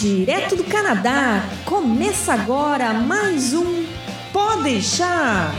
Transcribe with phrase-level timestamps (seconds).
[0.00, 3.84] Direto do Canadá, começa agora mais um
[4.32, 5.54] Pode deixar.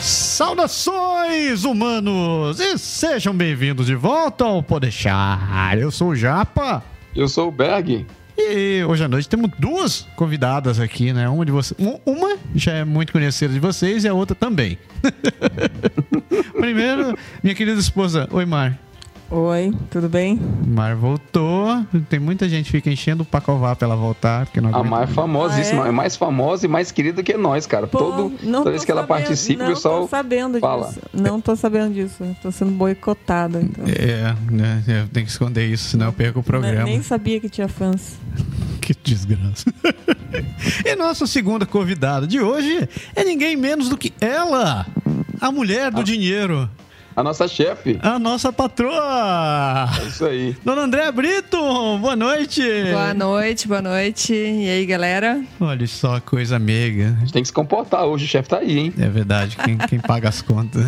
[0.00, 2.58] Saudações, humanos!
[2.58, 5.78] E sejam bem-vindos de volta ao Pode deixar.
[5.78, 6.82] Eu sou o Japa.
[7.14, 8.04] Eu sou o Berg.
[8.36, 11.28] E hoje à noite temos duas convidadas aqui, né?
[11.28, 14.76] Uma de vocês, uma já é muito conhecida de vocês e a outra também.
[16.58, 18.89] Primeiro, minha querida esposa, oi Mar.
[19.32, 20.40] Oi, tudo bem?
[20.66, 21.86] Mar voltou.
[22.08, 24.46] Tem muita gente que fica enchendo o Pacová pra ela voltar.
[24.46, 25.88] Porque não a Mar é famosíssima, Ah, é?
[25.88, 25.92] é?
[25.92, 27.86] mais famosa e mais querida que nós, cara.
[27.86, 30.88] Pô, Todo, não toda vez que ela sabendo- participa, o não pessoal tô sabendo fala.
[30.88, 31.00] disso.
[31.14, 32.36] Não tô sabendo disso.
[32.42, 33.84] Tô sendo boicotada, então.
[33.86, 34.82] É, né?
[34.88, 36.82] Eu tenho que esconder isso, senão eu perco o programa.
[36.84, 38.18] Nem sabia que tinha fãs.
[38.80, 39.72] Que desgraça.
[40.84, 44.84] e nossa segunda convidada de hoje é ninguém menos do que ela,
[45.40, 46.68] a mulher do dinheiro,
[47.16, 47.98] A nossa chefe.
[48.02, 49.88] a nossa patroa.
[50.00, 50.56] É isso aí.
[50.64, 51.58] Dona André Brito,
[51.98, 52.62] boa noite.
[52.90, 54.32] Boa noite, boa noite.
[54.32, 55.42] E aí, galera?
[55.60, 57.16] Olha só coisa meiga.
[57.16, 58.94] A gente tem que se comportar hoje, o chefe tá aí, hein?
[58.98, 60.84] É verdade, quem, quem paga as contas.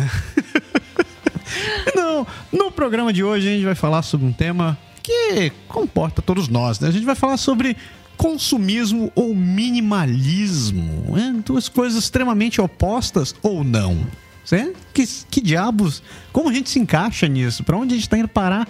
[1.95, 6.47] Não, no programa de hoje a gente vai falar sobre um tema que comporta todos
[6.47, 6.87] nós, né?
[6.87, 7.75] A gente vai falar sobre
[8.17, 11.15] consumismo ou minimalismo.
[11.15, 11.35] né?
[11.45, 13.97] Duas coisas extremamente opostas ou não.
[14.45, 14.75] Certo?
[14.93, 16.03] Que, que diabos?
[16.31, 17.63] Como a gente se encaixa nisso?
[17.63, 18.67] Pra onde a gente tá indo parar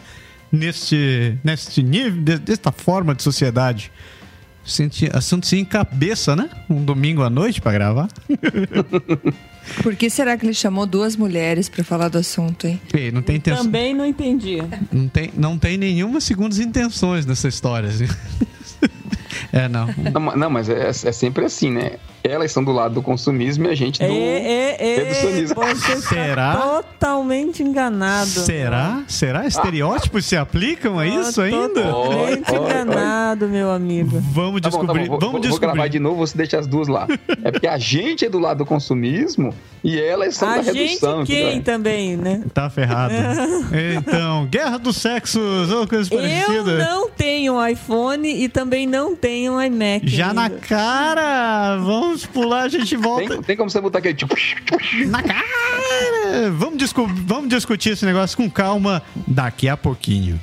[0.52, 3.91] neste, neste nível, de- desta forma de sociedade?
[5.11, 6.49] Assunto se encabeça, né?
[6.69, 8.07] Um domingo à noite pra gravar.
[9.81, 12.79] Por que será que ele chamou duas mulheres pra falar do assunto, hein?
[12.94, 13.63] Ei, não tem intenção.
[13.66, 14.57] Também não entendi.
[14.91, 17.89] Não tem, não tem nenhuma segundas intenções nessa história.
[17.89, 18.05] assim.
[19.52, 19.88] É, não.
[20.12, 21.94] Não, não, mas é, é sempre assim, né?
[22.23, 24.06] Elas são do lado do consumismo e a gente do.
[24.06, 24.95] É, é, é.
[25.03, 25.56] reducionismo.
[25.56, 26.56] Você está Será?
[26.56, 28.28] totalmente enganado.
[28.30, 29.03] Será?
[29.08, 29.45] Será?
[29.45, 31.84] Estereótipos se aplicam a isso Tá ainda?
[31.84, 34.19] Totalmente enganado, meu amigo.
[34.31, 35.07] Vamos Tá bom, tá bom, descobrir.
[35.09, 35.68] vou, Vamos vou- vou descobrir.
[35.74, 37.07] gravar de novo, você deixa as duas lá.
[37.44, 39.53] É porque a gente é do lado do consumismo
[39.84, 41.25] e elas são A da gente redução.
[41.25, 41.63] quem entendeu?
[41.63, 42.41] também, né?
[42.53, 43.13] Tá ferrado.
[43.97, 46.78] Então, guerra dos sexos, ou coisa Eu parecida.
[46.86, 50.01] não tenho iPhone e também não tenho iMac.
[50.06, 50.57] Já na ainda.
[50.57, 51.78] cara!
[51.78, 53.29] Vamos pular, a gente volta.
[53.29, 54.35] Tem, tem como você botar aquele tipo.
[55.07, 56.51] Na cara!
[56.51, 60.38] Vamos, discu- vamos discutir esse negócio com calma daqui a pouquinho.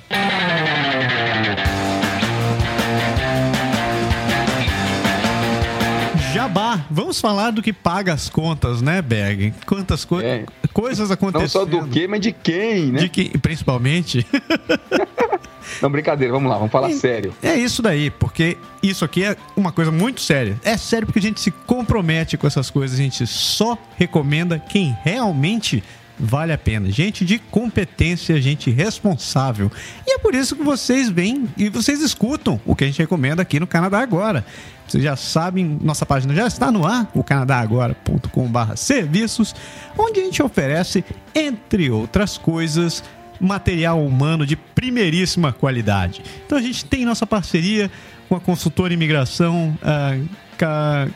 [6.32, 9.52] Jabá, vamos falar do que paga as contas, né, Berg?
[9.66, 10.44] Quantas co- É.
[10.72, 11.42] coisas acontecendo.
[11.42, 13.00] Não só do que, mas de quem, né?
[13.00, 14.24] De que, principalmente.
[15.80, 17.34] Não, brincadeira, vamos lá, vamos falar sério.
[17.42, 20.58] É isso daí, porque isso aqui é uma coisa muito séria.
[20.64, 24.96] É sério porque a gente se compromete com essas coisas, a gente só recomenda quem
[25.02, 25.82] realmente
[26.20, 26.90] vale a pena.
[26.90, 29.70] Gente de competência, gente responsável.
[30.06, 33.40] E é por isso que vocês vêm e vocês escutam o que a gente recomenda
[33.42, 34.44] aqui no Canadá Agora.
[34.86, 39.54] Vocês já sabem, nossa página já está no ar, o canadagora.com.br serviços,
[39.96, 43.02] onde a gente oferece, entre outras coisas,
[43.40, 46.22] material humano de primeiríssima qualidade.
[46.46, 47.90] Então a gente tem nossa parceria
[48.28, 49.76] com a consultora imigração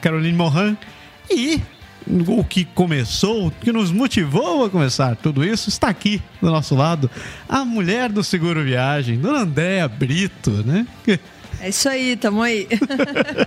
[0.00, 0.76] Caroline Morin
[1.30, 1.60] e
[2.26, 6.74] o que começou, o que nos motivou a começar tudo isso, está aqui do nosso
[6.74, 7.10] lado,
[7.48, 10.86] a mulher do seguro viagem, Dona Andréa Brito, né?
[11.60, 12.68] É isso aí, tamo aí.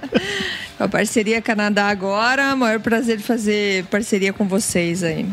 [0.77, 5.25] Com a parceria Canadá Agora, maior prazer de fazer parceria com vocês aí.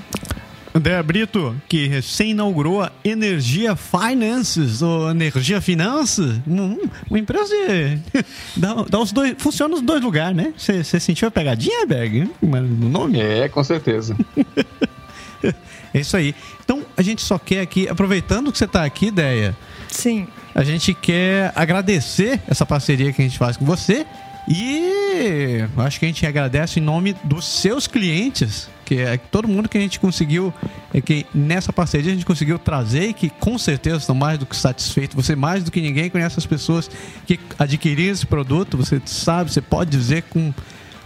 [0.76, 8.24] Andréa Brito, que recém inaugurou a Energia Finances, ou Energia Finanças, um- uma empresa de,
[8.56, 10.52] dá, dá os dois, funciona nos dois lugares, né?
[10.56, 12.28] Você sentiu a pegadinha, Berg?
[12.42, 13.20] No nome?
[13.20, 14.16] É, com certeza.
[15.92, 16.34] É isso aí.
[16.64, 19.54] Então, a gente só quer aqui, aproveitando que você está aqui, Ideia,
[19.88, 20.26] Sim.
[20.52, 24.04] a gente quer agradecer essa parceria que a gente faz com você
[24.46, 29.68] e acho que a gente agradece em nome dos seus clientes, que é todo mundo
[29.68, 30.52] que a gente conseguiu,
[30.92, 34.44] é que nessa parceria a gente conseguiu trazer e que com certeza estão mais do
[34.44, 35.16] que satisfeitos.
[35.16, 36.90] Você mais do que ninguém conhece as pessoas
[37.26, 40.52] que adquiriram esse produto, você sabe, você pode dizer com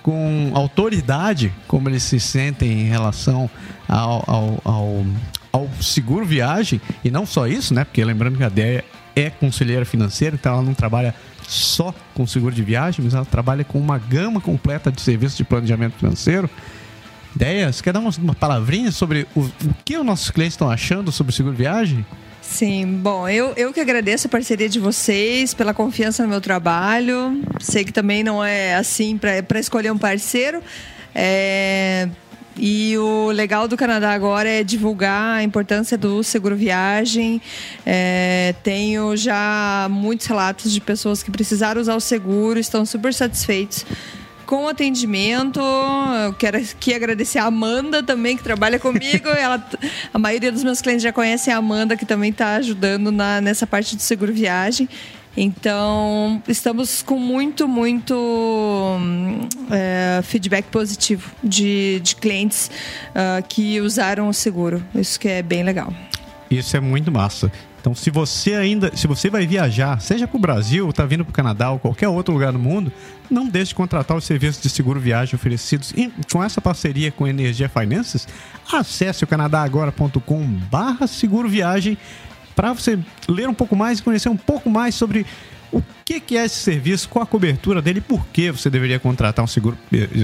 [0.09, 3.51] com autoridade como eles se sentem em relação
[3.87, 5.07] ao, ao, ao,
[5.53, 6.81] ao seguro viagem.
[7.05, 7.85] E não só isso, né?
[7.85, 8.85] Porque lembrando que a DEA
[9.15, 11.15] é conselheira financeira, então ela não trabalha
[11.49, 15.45] só com seguro de viagem, mas ela trabalha com uma gama completa de serviços de
[15.45, 16.49] planejamento financeiro.
[17.35, 19.53] Ideia, você quer dar uma, uma palavrinha sobre o, o
[19.85, 22.05] que os nossos clientes estão achando sobre o seguro viagem?
[22.43, 27.43] Sim, bom, eu, eu que agradeço a parceria de vocês, pela confiança no meu trabalho.
[27.61, 30.63] Sei que também não é assim para escolher um parceiro.
[31.15, 32.09] É,
[32.59, 37.41] E o legal do Canadá agora é divulgar a importância do seguro viagem.
[37.87, 43.87] É, tenho já muitos relatos de pessoas que precisaram usar o seguro, estão super satisfeitos
[44.49, 45.61] com o atendimento.
[46.25, 49.29] Eu quero aqui agradecer a Amanda também, que trabalha comigo.
[49.39, 49.63] Ela,
[50.13, 53.67] a maioria dos meus clientes já conhecem a Amanda, que também está ajudando na, nessa
[53.67, 54.89] parte do seguro viagem.
[55.37, 58.99] Então, estamos com muito, muito
[59.71, 62.71] é, feedback positivo de, de clientes
[63.11, 64.83] uh, que usaram o seguro.
[64.95, 65.93] Isso que é bem legal.
[66.51, 67.53] Isso é muito massa.
[67.81, 71.31] Então, se você ainda, se você vai viajar, seja para o Brasil, está vindo para
[71.31, 72.93] o Canadá ou qualquer outro lugar do mundo,
[73.31, 77.25] não deixe de contratar os serviços de seguro viagem oferecidos e, com essa parceria com
[77.25, 78.27] a Energia Finances.
[78.71, 81.97] Acesse o canadagora.com/barra seguro viagem
[82.59, 85.25] para você ler um pouco mais e conhecer um pouco mais sobre
[85.71, 88.99] o que, que é esse serviço, qual a cobertura dele e por que você deveria
[88.99, 89.79] contratar um seguro,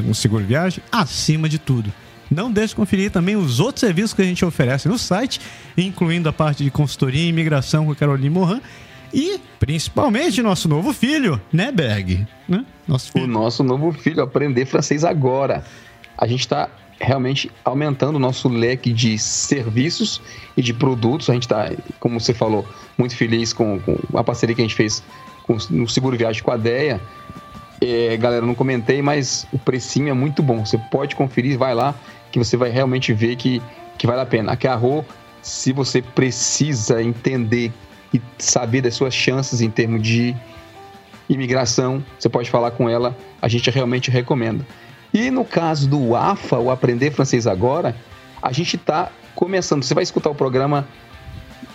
[0.05, 1.93] um seguro viagem acima de tudo.
[2.29, 5.41] Não deixe de conferir também os outros serviços que a gente oferece no site,
[5.79, 8.61] incluindo a parte de consultoria e imigração com a Caroline Moran
[9.13, 12.27] e principalmente nosso novo filho, né, Berg?
[12.49, 12.67] Né?
[12.89, 13.27] Nosso filho.
[13.27, 15.65] O nosso novo filho, aprender francês agora.
[16.19, 16.69] A gente está
[17.01, 20.21] realmente aumentando o nosso leque de serviços
[20.57, 21.29] e de produtos.
[21.29, 21.71] A gente está,
[22.01, 25.03] como você falou, muito feliz com, com, a parceria que a gente fez
[25.43, 27.01] com, no Seguro Viagem com a DEA.
[27.81, 30.65] É, galera, não comentei, mas o precinho é muito bom.
[30.65, 31.95] Você pode conferir, vai lá,
[32.31, 33.61] que você vai realmente ver que,
[33.99, 34.53] que vale a pena.
[34.53, 35.05] Aqui é a Rô,
[35.43, 37.71] se você precisa entender
[38.13, 40.35] e saber das suas chances em termos de
[41.29, 44.65] imigração, você pode falar com ela, a gente realmente recomenda.
[45.15, 47.95] E no caso do AFA, o Aprender Francês Agora,
[48.43, 49.85] a gente está começando.
[49.85, 50.89] Você vai escutar o programa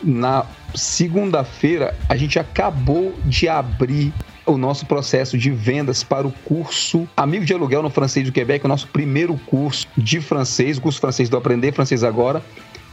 [0.03, 0.45] na
[0.75, 1.97] segunda-feira.
[2.09, 4.13] A gente acabou de abrir
[4.45, 8.65] o nosso processo de vendas para o curso Amigo de Aluguel no Francês do Quebec,
[8.65, 12.43] o nosso primeiro curso de francês, o curso francês do Aprender Francês Agora.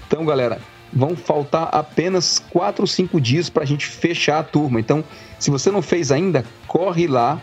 [0.06, 0.60] Então, galera,
[0.92, 4.78] vão faltar apenas 4 ou 5 dias para a gente fechar a turma.
[4.78, 5.02] Então,
[5.40, 7.40] se você não fez ainda, corre lá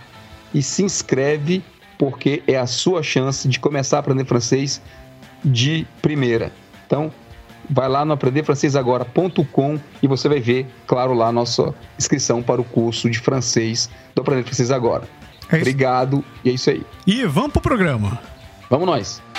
[0.53, 1.63] e se inscreve,
[1.97, 4.81] porque é a sua chance de começar a aprender francês
[5.43, 6.51] de primeira.
[6.85, 7.11] Então,
[7.69, 12.63] vai lá no aprenderfrancesagora.com e você vai ver, claro, lá a nossa inscrição para o
[12.63, 15.07] curso de francês do Aprender Francês Agora.
[15.51, 16.83] É Obrigado e é isso aí.
[17.05, 18.19] E vamos pro programa.
[18.69, 19.32] Vamos nós.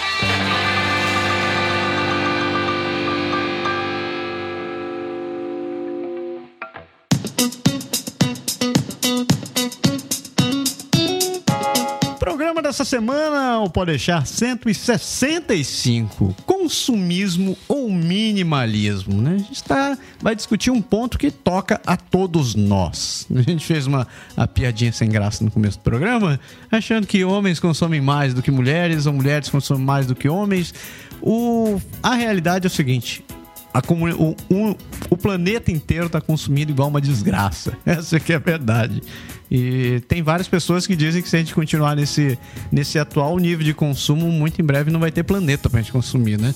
[12.75, 16.35] Dessa semana, o Pode Deixar 165.
[16.45, 19.37] Consumismo ou minimalismo, né?
[19.37, 23.29] A gente tá, vai discutir um ponto que toca a todos nós.
[23.33, 27.61] A gente fez uma, uma piadinha sem graça no começo do programa, achando que homens
[27.61, 30.75] consomem mais do que mulheres, ou mulheres consomem mais do que homens.
[31.23, 33.25] O, a realidade é o seguinte:
[33.75, 34.77] a, o, o,
[35.11, 37.77] o planeta inteiro está consumindo igual uma desgraça.
[37.85, 39.03] Essa que é a verdade.
[39.51, 42.39] E tem várias pessoas que dizem que se a gente continuar nesse,
[42.71, 46.41] nesse atual nível de consumo, muito em breve não vai ter planeta pra gente consumir,
[46.41, 46.55] né?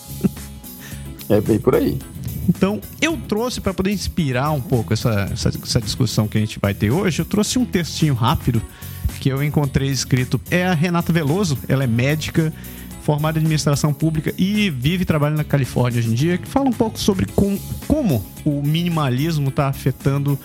[1.29, 1.99] É bem por aí.
[2.49, 6.59] Então, eu trouxe para poder inspirar um pouco essa, essa, essa, discussão que a gente
[6.59, 8.63] vai ter hoje, eu trouxe um textinho rápido
[9.21, 10.41] que eu encontrei escrito.
[10.51, 12.53] É a Renata Veloso, ela é médica,
[13.09, 16.69] formada em administração pública e vive e trabalha na Califórnia hoje em dia, que fala
[16.69, 20.39] um pouco sobre com, como o minimalismo está afetando uh,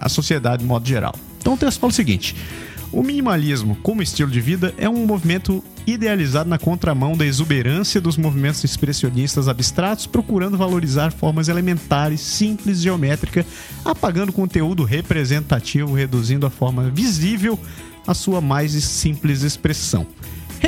[0.00, 1.14] a sociedade de modo geral.
[1.38, 2.34] Então o texto fala o seguinte:
[2.90, 8.16] o minimalismo, como estilo de vida, é um movimento idealizado na contramão da exuberância dos
[8.16, 13.44] movimentos expressionistas abstratos, procurando valorizar formas elementares, simples, geométrica,
[13.84, 17.60] apagando conteúdo representativo, reduzindo a forma visível
[18.06, 20.06] à sua mais simples expressão.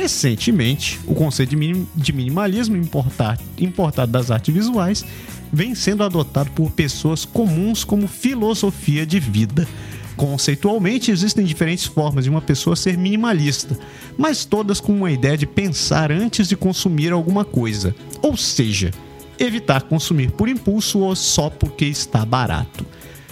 [0.01, 1.53] Recentemente, o conceito
[1.93, 5.03] de minimalismo importado das artes visuais
[5.51, 9.67] vem sendo adotado por pessoas comuns como filosofia de vida.
[10.15, 13.77] Conceitualmente, existem diferentes formas de uma pessoa ser minimalista,
[14.17, 18.91] mas todas com uma ideia de pensar antes de consumir alguma coisa, ou seja,
[19.37, 22.85] evitar consumir por impulso ou só porque está barato.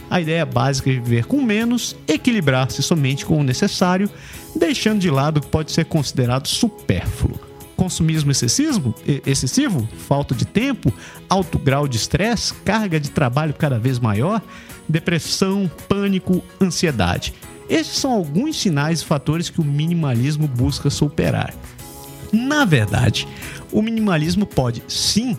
[0.10, 4.10] A ideia básica é viver com menos, equilibrar-se somente com o necessário,
[4.56, 7.40] deixando de lado o que pode ser considerado supérfluo.
[7.76, 8.96] Consumismo excessivo,
[9.26, 10.92] excessivo, falta de tempo,
[11.30, 14.42] alto grau de estresse, carga de trabalho cada vez maior,
[14.90, 17.34] depressão, pânico, ansiedade.
[17.70, 21.54] Esses são alguns sinais e fatores que o minimalismo busca superar.
[22.32, 23.28] Na verdade,
[23.72, 25.38] o minimalismo pode sim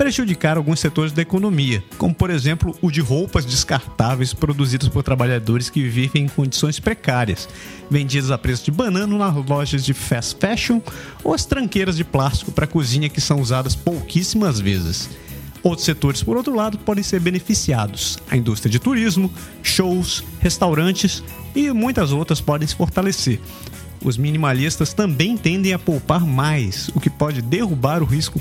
[0.00, 5.68] prejudicar alguns setores da economia, como por exemplo o de roupas descartáveis produzidas por trabalhadores
[5.68, 7.46] que vivem em condições precárias,
[7.90, 10.80] vendidas a preço de banana nas lojas de fast fashion
[11.22, 15.10] ou as tranqueiras de plástico para cozinha que são usadas pouquíssimas vezes.
[15.62, 18.18] Outros setores, por outro lado, podem ser beneficiados.
[18.30, 19.30] A indústria de turismo,
[19.62, 21.22] shows, restaurantes
[21.54, 23.38] e muitas outras podem se fortalecer.
[24.02, 28.40] Os minimalistas também tendem a poupar mais, o que pode derrubar o risco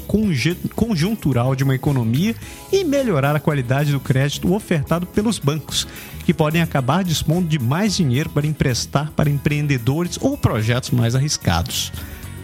[0.73, 2.33] conjuntural de uma economia
[2.71, 5.85] e melhorar a qualidade do crédito ofertado pelos bancos,
[6.25, 11.91] que podem acabar dispondo de mais dinheiro para emprestar para empreendedores ou projetos mais arriscados.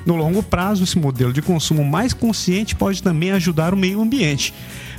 [0.05, 4.53] No longo prazo, esse modelo de consumo mais consciente pode também ajudar o meio ambiente,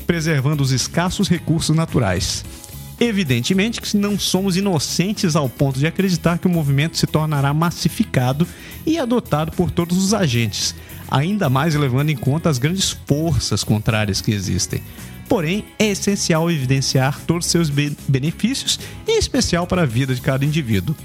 [0.07, 2.45] preservando os escassos recursos naturais.
[2.99, 8.49] Evidentemente que não somos inocentes ao ponto de acreditar que o movimento se tornará massificado
[8.87, 10.75] e adotado por todos os agentes,
[11.11, 14.83] ainda mais levando em conta as grandes forças contrárias que existem.
[15.29, 20.45] Porém, é essencial evidenciar todos os seus benefícios, em especial para a vida de cada
[20.45, 20.97] indivíduo.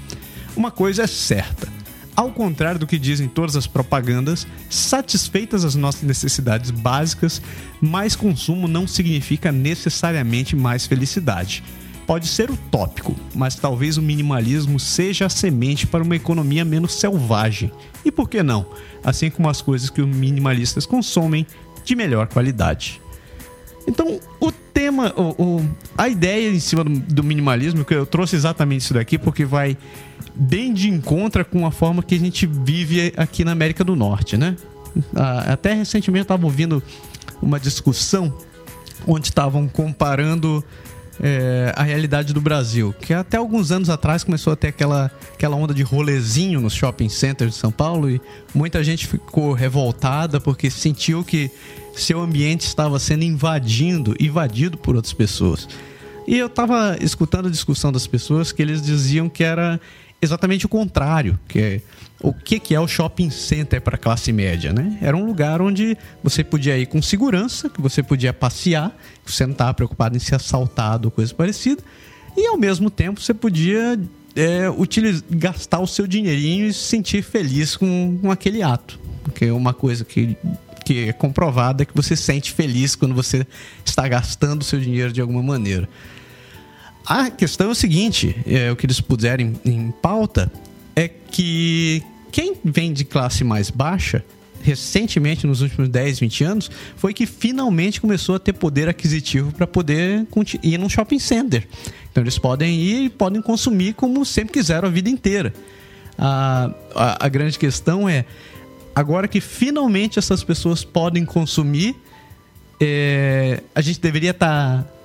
[0.56, 1.68] Uma coisa é certa:
[2.16, 7.42] ao contrário do que dizem todas as propagandas, satisfeitas as nossas necessidades básicas,
[7.82, 11.62] mais consumo não significa necessariamente mais felicidade
[12.06, 17.70] pode ser utópico, mas talvez o minimalismo seja a semente para uma economia menos selvagem.
[18.04, 18.66] E por que não?
[19.04, 21.46] Assim como as coisas que os minimalistas consomem
[21.84, 23.00] de melhor qualidade.
[23.86, 25.68] Então, o tema, o, o,
[25.98, 29.76] a ideia em cima do, do, minimalismo, que eu trouxe exatamente isso daqui, porque vai
[30.34, 34.36] bem de encontro com a forma que a gente vive aqui na América do Norte,
[34.36, 34.56] né?
[35.16, 36.82] Ah, até recentemente eu estava ouvindo
[37.40, 38.32] uma discussão
[39.06, 40.64] onde estavam comparando
[41.20, 45.56] é, a realidade do Brasil, que até alguns anos atrás começou a ter aquela, aquela
[45.56, 48.20] onda de rolezinho nos shopping centers de São Paulo e
[48.54, 51.50] muita gente ficou revoltada porque sentiu que
[51.94, 55.68] seu ambiente estava sendo invadindo, invadido por outras pessoas.
[56.26, 59.80] E eu estava escutando a discussão das pessoas que eles diziam que era
[60.20, 61.82] exatamente o contrário, que
[62.22, 64.96] o que, que é o shopping center para classe média, né?
[65.02, 69.44] Era um lugar onde você podia ir com segurança, que você podia passear, que você
[69.44, 71.82] não estava preocupado em ser assaltado ou coisa parecida,
[72.36, 73.98] e ao mesmo tempo você podia
[74.36, 79.50] é, utilizar, gastar o seu dinheirinho e se sentir feliz com, com aquele ato, porque
[79.50, 80.36] uma coisa que
[80.82, 83.46] que é comprovada é que você se sente feliz quando você
[83.84, 85.88] está gastando o seu dinheiro de alguma maneira.
[87.06, 90.50] A questão é o seguinte: é, o que eles puseram em, em pauta
[90.94, 92.02] é que
[92.32, 94.24] quem vem de classe mais baixa
[94.62, 99.66] recentemente, nos últimos 10, 20 anos, foi que finalmente começou a ter poder aquisitivo para
[99.66, 100.26] poder
[100.62, 101.66] ir num shopping center.
[102.10, 105.52] Então eles podem ir e podem consumir como sempre quiseram a vida inteira.
[106.16, 108.24] A, a, a grande questão é,
[108.94, 111.96] agora que finalmente essas pessoas podem consumir,
[112.80, 114.84] é, a gente deveria estar.
[114.84, 115.01] Tá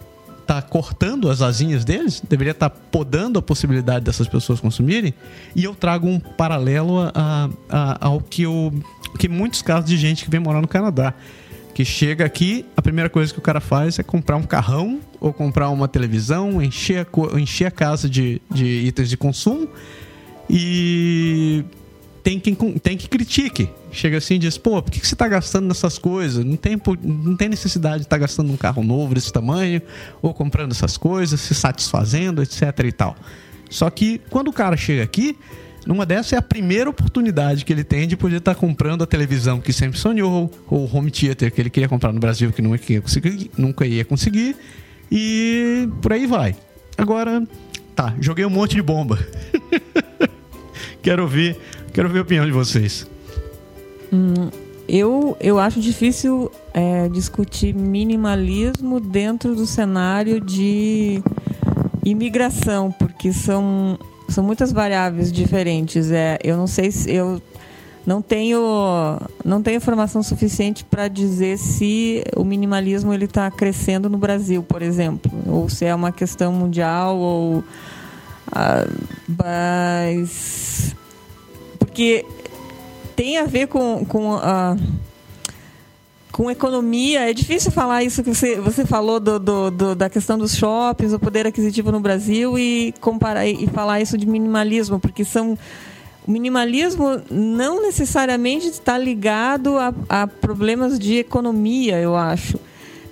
[0.48, 5.14] tá cortando as asinhas deles, deveria estar tá podando a possibilidade dessas pessoas consumirem.
[5.56, 8.74] E eu trago um paralelo a, a, ao que, eu,
[9.20, 11.14] que muitos casos de gente que vem morar no Canadá.
[11.74, 15.32] Que chega aqui, a primeira coisa que o cara faz é comprar um carrão ou
[15.32, 19.70] comprar uma televisão, encher a, encher a casa de, de itens de consumo
[20.50, 21.64] e
[22.28, 23.70] tem quem, tem que critique.
[23.90, 26.44] Chega assim e diz, pô, por que, que você está gastando nessas coisas?
[26.44, 29.82] Não tem, não tem necessidade de estar tá gastando um carro novo desse tamanho,
[30.22, 33.16] ou comprando essas coisas, se satisfazendo, etc e tal.
[33.70, 35.38] Só que quando o cara chega aqui,
[35.86, 39.08] numa dessas é a primeira oportunidade que ele tem de poder estar tá comprando a
[39.08, 42.62] televisão que sempre sonhou, ou o home theater que ele queria comprar no Brasil que
[42.62, 44.54] nunca ia conseguir, nunca ia conseguir
[45.10, 46.58] e por aí vai.
[46.98, 47.42] Agora,
[47.96, 49.18] tá, joguei um monte de bomba.
[51.02, 51.58] Quero ouvir
[51.98, 53.08] Quero ver a opinião de vocês.
[54.14, 54.52] Hum,
[54.88, 61.24] eu, eu acho difícil é, discutir minimalismo dentro do cenário de
[62.06, 63.98] imigração, porque são,
[64.30, 66.12] são muitas variáveis diferentes.
[66.12, 67.42] É, eu não sei se eu
[68.06, 74.20] não tenho não tenho informação suficiente para dizer se o minimalismo ele está crescendo no
[74.20, 77.64] Brasil, por exemplo, ou se é uma questão mundial ou
[78.52, 78.88] ah,
[79.28, 80.96] mas
[81.98, 82.24] porque
[83.16, 84.78] tem a ver com, com a
[86.32, 90.38] com economia, é difícil falar isso que você, você falou do, do, do, da questão
[90.38, 95.26] dos shoppings, o poder aquisitivo no Brasil e comparar e falar isso de minimalismo, porque
[95.26, 95.58] são
[96.28, 102.60] o minimalismo não necessariamente está ligado a, a problemas de economia, eu acho,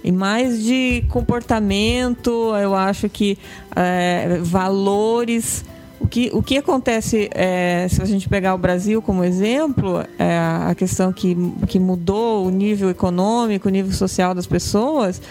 [0.03, 2.55] e mais de comportamento.
[2.55, 3.39] Eu acho que
[3.75, 5.65] é, valores
[5.99, 10.37] O que, o que acontece, é, se a gente pegar o Brasil como exemplo, é
[10.37, 11.35] a questão que,
[11.67, 15.21] que mudou o nível econômico, o nível social das pessoas,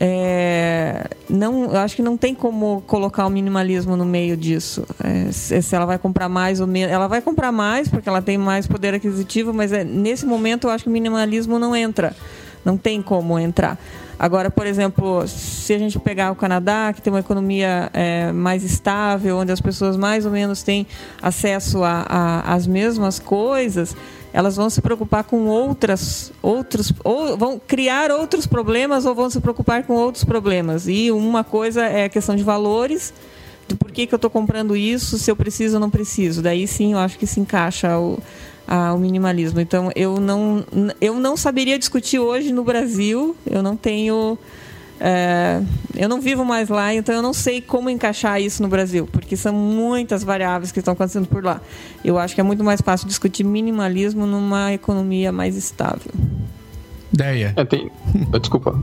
[0.00, 4.84] é, não, eu acho que não tem como colocar o minimalismo no meio disso.
[5.02, 6.92] É, se ela vai comprar mais ou menos.
[6.92, 10.70] Ela vai comprar mais porque ela tem mais poder aquisitivo, mas é, nesse momento eu
[10.70, 12.14] acho que o minimalismo não entra.
[12.64, 13.78] Não tem como entrar.
[14.18, 18.64] Agora, por exemplo, se a gente pegar o Canadá, que tem uma economia é, mais
[18.64, 20.86] estável, onde as pessoas mais ou menos têm
[21.22, 23.94] acesso às mesmas coisas,
[24.32, 29.40] elas vão se preocupar com outras, outros, ou vão criar outros problemas ou vão se
[29.40, 30.88] preocupar com outros problemas.
[30.88, 33.14] E uma coisa é a questão de valores,
[33.68, 36.42] do porquê que eu estou comprando isso, se eu preciso ou não preciso.
[36.42, 38.18] Daí sim, eu acho que se encaixa o,
[38.68, 39.58] a, o minimalismo.
[39.60, 40.62] Então, eu não,
[41.00, 44.38] eu não saberia discutir hoje no Brasil, eu não tenho.
[45.00, 45.62] É,
[45.96, 49.36] eu não vivo mais lá, então eu não sei como encaixar isso no Brasil, porque
[49.36, 51.62] são muitas variáveis que estão acontecendo por lá.
[52.04, 56.12] Eu acho que é muito mais fácil discutir minimalismo numa economia mais estável.
[57.12, 57.54] Ideia.
[57.56, 57.90] É, tem...
[58.40, 58.78] Desculpa.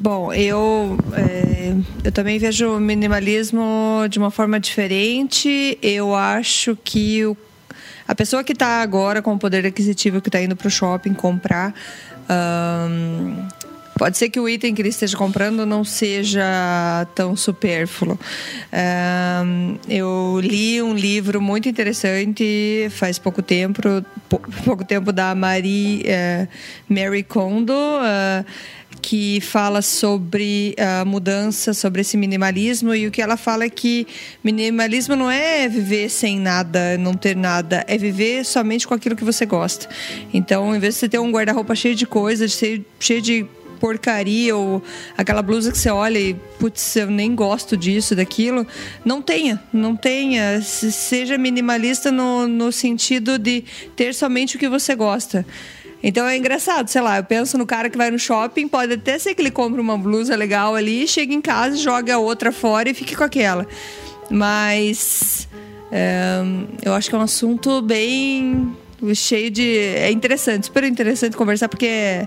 [0.00, 5.78] Bom, eu, é, eu também vejo o minimalismo de uma forma diferente.
[5.82, 7.36] Eu acho que o
[8.06, 11.14] a pessoa que está agora com o poder aquisitivo, que está indo para o shopping
[11.14, 11.74] comprar,
[12.28, 13.46] um,
[13.98, 18.18] pode ser que o item que ele esteja comprando não seja tão supérfluo.
[18.72, 23.80] Um, eu li um livro muito interessante faz pouco tempo,
[24.64, 26.48] pouco tempo da Marie, uh,
[26.88, 27.72] Mary Kondo.
[27.72, 28.44] Uh,
[29.06, 34.04] que fala sobre a mudança, sobre esse minimalismo, e o que ela fala é que
[34.42, 39.22] minimalismo não é viver sem nada, não ter nada, é viver somente com aquilo que
[39.22, 39.88] você gosta.
[40.34, 42.60] Então, em vez de você ter um guarda-roupa cheio de coisas,
[42.98, 43.46] cheio de
[43.78, 44.82] porcaria ou
[45.16, 48.66] aquela blusa que você olha e putz, eu nem gosto disso, daquilo,
[49.04, 50.60] não tenha, não tenha.
[50.62, 53.62] Seja minimalista no, no sentido de
[53.94, 55.46] ter somente o que você gosta.
[56.02, 59.18] Então é engraçado, sei lá, eu penso no cara que vai no shopping, pode até
[59.18, 62.88] ser que ele compre uma blusa legal ali, chega em casa, joga a outra fora
[62.88, 63.66] e fique com aquela.
[64.30, 65.48] Mas
[65.90, 66.42] é,
[66.84, 68.76] eu acho que é um assunto bem
[69.14, 69.78] cheio de.
[69.78, 72.26] É interessante, super interessante conversar, porque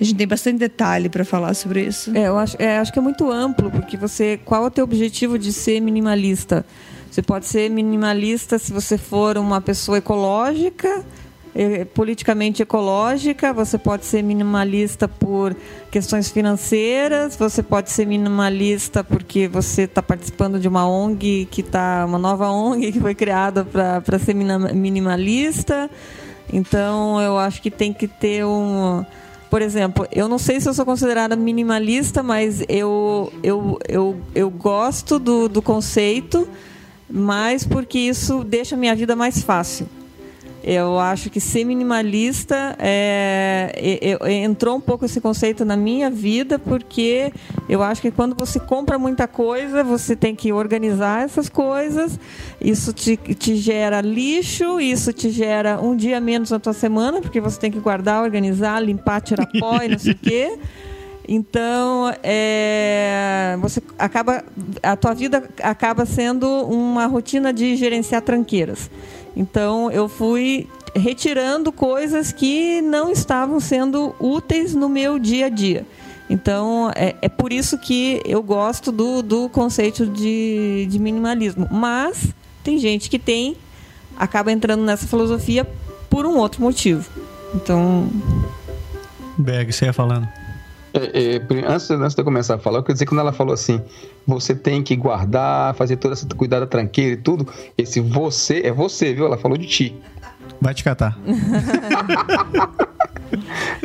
[0.00, 2.16] a gente tem bastante detalhe para falar sobre isso.
[2.16, 4.38] É, eu acho, é, acho que é muito amplo, porque você.
[4.44, 6.64] Qual é o teu objetivo de ser minimalista?
[7.10, 11.04] Você pode ser minimalista se você for uma pessoa ecológica
[11.58, 15.56] é, politicamente ecológica, você pode ser minimalista por
[15.90, 22.04] questões financeiras, você pode ser minimalista porque você está participando de uma ONG que está
[22.06, 25.90] uma nova ONG que foi criada para ser minimalista.
[26.52, 29.04] Então eu acho que tem que ter um
[29.50, 34.48] por exemplo, eu não sei se eu sou considerada minimalista, mas eu, eu, eu, eu
[34.48, 36.46] gosto do, do conceito,
[37.10, 39.88] mas porque isso deixa a minha vida mais fácil.
[40.62, 46.10] Eu acho que ser minimalista é, é, é, entrou um pouco esse conceito na minha
[46.10, 47.32] vida, porque
[47.68, 52.18] eu acho que quando você compra muita coisa, você tem que organizar essas coisas,
[52.60, 57.40] isso te, te gera lixo, isso te gera um dia menos na tua semana, porque
[57.40, 60.58] você tem que guardar, organizar, limpar, tirar pó e não sei o quê.
[61.30, 64.42] Então, é, você acaba,
[64.82, 68.90] a tua vida acaba sendo uma rotina de gerenciar tranqueiras.
[69.38, 75.86] Então eu fui retirando coisas que não estavam sendo úteis no meu dia a dia.
[76.28, 81.68] Então é, é por isso que eu gosto do, do conceito de, de minimalismo.
[81.70, 83.56] Mas tem gente que tem,
[84.16, 85.64] acaba entrando nessa filosofia
[86.10, 87.08] por um outro motivo.
[87.54, 88.10] Então.
[89.38, 90.28] Berg, você ia falando.
[90.94, 93.32] É, é, antes, antes de eu começar a falar, eu queria dizer que quando ela
[93.32, 93.80] falou assim,
[94.26, 97.46] você tem que guardar, fazer toda essa cuidar da tranqueira e tudo,
[97.76, 99.26] esse você é você, viu?
[99.26, 99.94] Ela falou de ti.
[100.60, 101.18] Vai te catar.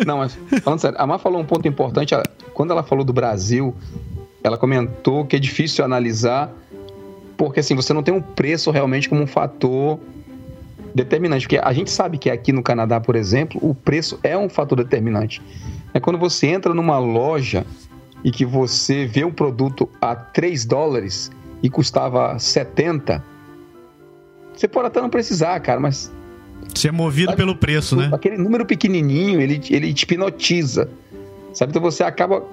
[0.06, 2.16] Não, mas falando sério, a Mar falou um ponto importante.
[2.54, 3.76] Quando ela falou do Brasil,
[4.44, 6.52] ela comentou que é difícil analisar,
[7.38, 10.00] porque assim, você não tem um preço realmente como um fator
[10.94, 11.46] determinante.
[11.46, 14.78] Porque a gente sabe que aqui no Canadá, por exemplo, o preço é um fator
[14.78, 15.42] determinante.
[15.94, 17.66] É quando você entra numa loja
[18.24, 23.24] e que você vê um produto a 3 dólares e custava 70,
[24.56, 26.12] você pode até não precisar, cara, mas.
[26.74, 28.10] Você é movido sabe, pelo preço, né?
[28.14, 30.90] Aquele número pequenininho, ele, ele te hipnotiza.
[31.54, 31.72] Sabe?
[31.72, 32.44] Então você acaba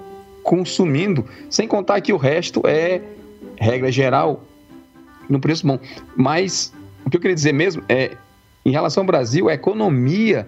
[0.42, 3.02] consumindo, sem contar que o resto é,
[3.56, 4.42] regra geral,
[5.28, 5.78] no preço bom.
[6.16, 6.72] Mas
[7.04, 8.16] o que eu queria dizer mesmo é,
[8.64, 10.46] em relação ao Brasil, a economia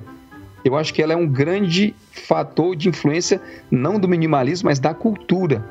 [0.65, 4.95] eu acho que ela é um grande fator de influência, não do minimalismo, mas da
[4.95, 5.65] cultura.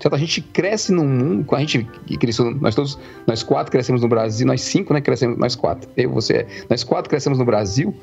[0.00, 0.14] Certo?
[0.14, 1.86] A gente cresce num mundo, a gente
[2.18, 6.10] cresceu, nós todos, nós quatro crescemos no Brasil, nós cinco, né, crescemos, nós quatro, eu,
[6.10, 7.94] você, nós quatro crescemos no Brasil,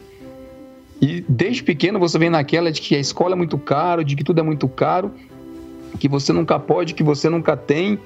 [1.02, 4.24] e desde pequeno você vem naquela de que a escola é muito caro, de que
[4.24, 5.12] tudo é muito caro,
[6.00, 7.98] que você nunca pode, que você nunca tem.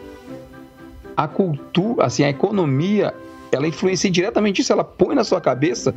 [1.16, 3.14] A cultura, assim, a economia,
[3.52, 5.94] ela influencia diretamente isso, ela põe na sua cabeça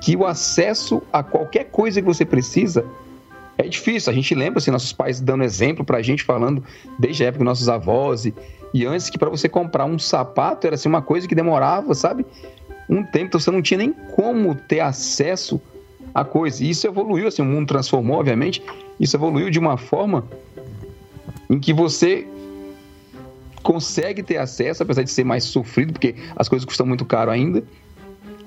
[0.00, 2.84] que o acesso a qualquer coisa que você precisa
[3.56, 4.10] é difícil.
[4.10, 6.62] A gente lembra assim, nossos pais dando exemplo pra gente, falando
[6.98, 8.34] desde a época dos nossos avós e,
[8.72, 12.24] e antes que para você comprar um sapato era assim uma coisa que demorava, sabe?
[12.88, 15.60] Um tempo, então você não tinha nem como ter acesso
[16.14, 16.64] a coisa.
[16.64, 18.62] E isso evoluiu, assim, o mundo transformou, obviamente.
[18.98, 20.24] Isso evoluiu de uma forma
[21.50, 22.26] em que você
[23.62, 27.62] consegue ter acesso, apesar de ser mais sofrido, porque as coisas custam muito caro ainda.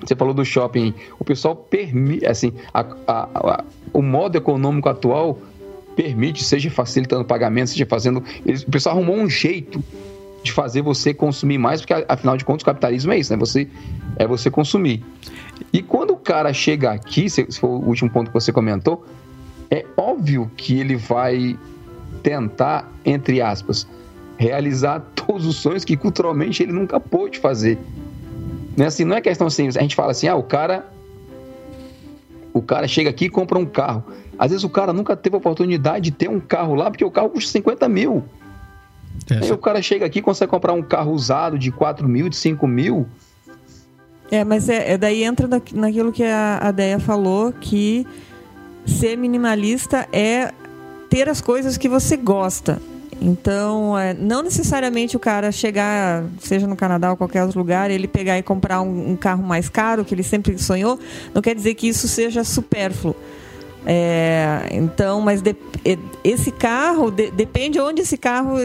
[0.04, 5.38] Você falou do shopping, o pessoal permite, assim, a, a, a, o modo econômico atual
[5.94, 8.22] permite, seja facilitando pagamento, seja fazendo.
[8.44, 9.82] Eles, o pessoal arrumou um jeito
[10.42, 13.38] de fazer você consumir mais, porque afinal de contas o capitalismo é isso, né?
[13.38, 13.68] Você,
[14.16, 15.04] é você consumir.
[15.72, 19.06] E quando o cara chega aqui, se, se for o último ponto que você comentou,
[19.70, 21.56] é óbvio que ele vai
[22.22, 23.86] tentar, entre aspas,
[24.36, 27.78] realizar todos os sonhos que culturalmente ele nunca pôde fazer.
[28.76, 30.86] Não é, assim, não é questão assim, a gente fala assim, ah, o cara
[32.52, 34.04] o cara chega aqui e compra um carro.
[34.38, 37.10] Às vezes o cara nunca teve a oportunidade de ter um carro lá, porque o
[37.10, 38.24] carro custa 50 mil.
[39.30, 39.44] Essa...
[39.44, 42.36] Aí o cara chega aqui e consegue comprar um carro usado de 4 mil, de
[42.36, 43.06] 5 mil.
[44.30, 48.06] É, mas é, é daí entra naquilo que a, a Deia falou, que
[48.86, 50.52] ser minimalista é
[51.08, 52.80] ter as coisas que você gosta.
[53.22, 58.08] Então, é, não necessariamente o cara chegar, seja no Canadá ou qualquer outro lugar, ele
[58.08, 60.98] pegar e comprar um, um carro mais caro, que ele sempre sonhou,
[61.32, 63.14] não quer dizer que isso seja supérfluo.
[63.84, 65.56] É, então, mas de,
[66.22, 68.56] esse carro de, depende onde esse carro,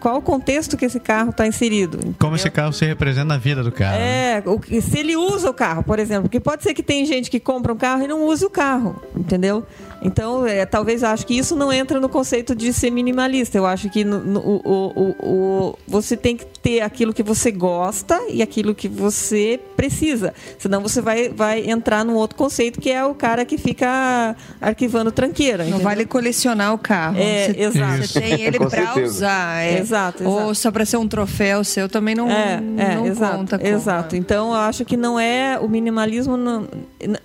[0.00, 1.98] qual o contexto que esse carro está inserido.
[1.98, 2.16] Entendeu?
[2.18, 3.96] Como esse carro se representa na vida do cara.
[3.96, 7.30] É, o, se ele usa o carro, por exemplo, porque pode ser que tem gente
[7.30, 9.64] que compra um carro e não use o carro, entendeu?
[10.02, 13.58] Então, é, talvez acho que isso não entra no conceito de ser minimalista.
[13.58, 17.50] Eu acho que no, no, o, o, o, você tem que ter aquilo que você
[17.50, 20.34] gosta e aquilo que você precisa.
[20.58, 25.10] Senão você vai, vai entrar num outro conceito que é o cara que fica arquivando
[25.10, 25.64] tranqueira.
[25.64, 27.16] Não vale colecionar o carro.
[27.18, 28.06] É, você, exato.
[28.06, 29.62] Você tem ele para usar.
[29.62, 29.78] É.
[29.78, 33.36] Exato, exato, Ou só para ser um troféu seu também não, é, é, não exato,
[33.36, 33.58] conta.
[33.58, 33.70] Como.
[33.70, 34.16] Exato.
[34.16, 36.36] Então eu acho que não é o minimalismo.
[36.36, 36.68] Não,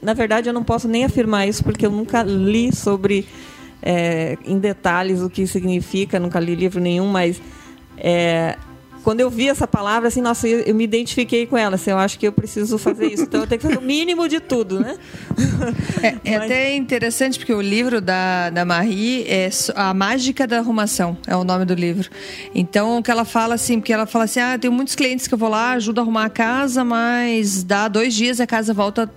[0.01, 3.25] na verdade, eu não posso nem afirmar isso porque eu nunca li sobre
[3.81, 7.41] é, em detalhes o que significa, nunca li livro nenhum, mas
[7.97, 8.57] é,
[9.03, 11.75] quando eu vi essa palavra, assim, nossa, eu, eu, me identifiquei com ela.
[11.75, 13.23] Assim, eu acho que eu preciso fazer isso.
[13.23, 14.95] Então eu tenho que fazer o mínimo de tudo, né?
[16.03, 16.43] É, é Mas...
[16.43, 21.43] até interessante, porque o livro da, da Marie é A Mágica da Arrumação, é o
[21.43, 22.09] nome do livro.
[22.53, 25.33] Então, o que ela fala assim, porque ela fala assim: ah, tem muitos clientes que
[25.33, 29.09] eu vou lá, ajudo a arrumar a casa, mas dá dois dias a casa volta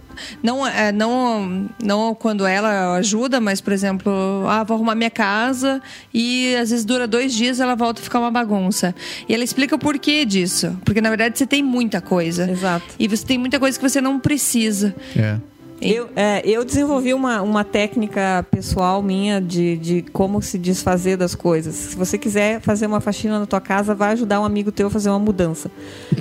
[0.43, 4.13] não, é, não, não quando ela ajuda, mas, por exemplo,
[4.49, 5.81] ah, vou arrumar minha casa
[6.13, 8.95] e às vezes dura dois dias ela volta a ficar uma bagunça.
[9.29, 10.77] E ela explica o porquê disso.
[10.85, 12.51] Porque, na verdade, você tem muita coisa.
[12.51, 12.95] Exato.
[12.99, 14.95] E você tem muita coisa que você não precisa.
[15.17, 15.39] É.
[15.85, 21.35] Eu, é, eu desenvolvi uma, uma técnica pessoal minha de, de como se desfazer das
[21.35, 21.75] coisas.
[21.75, 24.91] Se você quiser fazer uma faxina na tua casa, vai ajudar um amigo teu a
[24.91, 25.71] fazer uma mudança.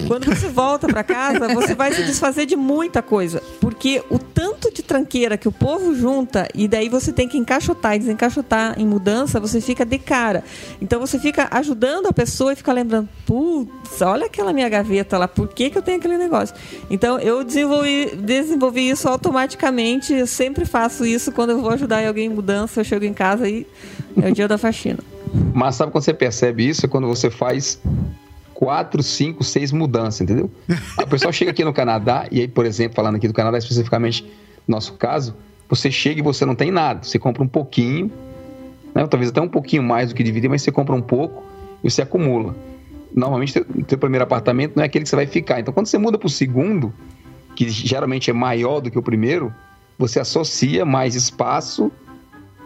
[0.06, 3.42] Quando você volta para casa, você vai se desfazer de muita coisa.
[3.62, 7.96] Porque o tanto de tranqueira que o povo junta, e daí você tem que encaixotar
[7.96, 10.44] e desencaixotar em mudança, você fica de cara.
[10.82, 15.28] Então você fica ajudando a pessoa e fica lembrando, putz, olha aquela minha gaveta lá,
[15.28, 16.54] por que, que eu tenho aquele negócio?
[16.90, 22.06] Então eu desenvolvi, desenvolvi isso automaticamente automaticamente, eu sempre faço isso quando eu vou ajudar
[22.06, 23.66] alguém em mudança, eu chego em casa e
[24.22, 25.00] é o dia da faxina.
[25.54, 26.86] Mas sabe quando você percebe isso?
[26.86, 27.80] É quando você faz
[28.54, 30.52] quatro, cinco, seis mudanças, entendeu?
[30.98, 34.24] A pessoa chega aqui no Canadá, e aí, por exemplo, falando aqui do Canadá especificamente,
[34.68, 35.36] no nosso caso,
[35.70, 37.04] você chega e você não tem nada.
[37.04, 38.12] Você compra um pouquinho,
[38.94, 39.06] né?
[39.08, 41.44] talvez até um pouquinho mais do que deveria, mas você compra um pouco
[41.84, 42.56] e você acumula.
[43.16, 45.60] Normalmente, o teu primeiro apartamento não é aquele que você vai ficar.
[45.60, 46.94] Então, quando você muda para o segundo,
[47.56, 49.54] que geralmente é maior do que o primeiro,
[49.98, 51.92] você associa mais espaço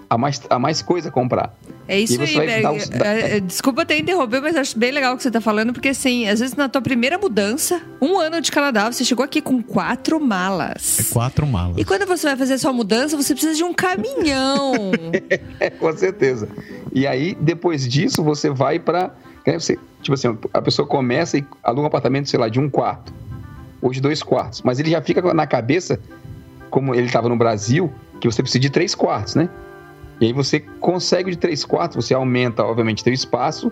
[0.10, 1.54] a mais, a mais coisa a comprar.
[1.88, 2.66] É isso aí, Berg.
[3.04, 5.90] É, é, desculpa até interromper, mas acho bem legal o que você está falando, porque
[5.90, 9.62] assim, às vezes na tua primeira mudança, um ano de Canadá, você chegou aqui com
[9.62, 11.00] quatro malas.
[11.00, 11.78] É quatro malas.
[11.78, 14.92] E quando você vai fazer sua mudança, você precisa de um caminhão.
[15.60, 16.50] é, com certeza.
[16.94, 19.14] E aí, depois disso, você vai para.
[20.02, 23.14] Tipo assim, a pessoa começa e aluga um apartamento, sei lá, de um quarto
[23.92, 24.62] de dois quartos.
[24.62, 26.00] Mas ele já fica na cabeça,
[26.70, 29.50] como ele estava no Brasil, que você precisa de três quartos, né?
[30.20, 33.72] E aí você consegue de três quartos, você aumenta, obviamente, teu espaço,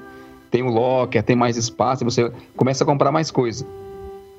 [0.51, 3.65] tem o locker, tem mais espaço, você começa a comprar mais coisa.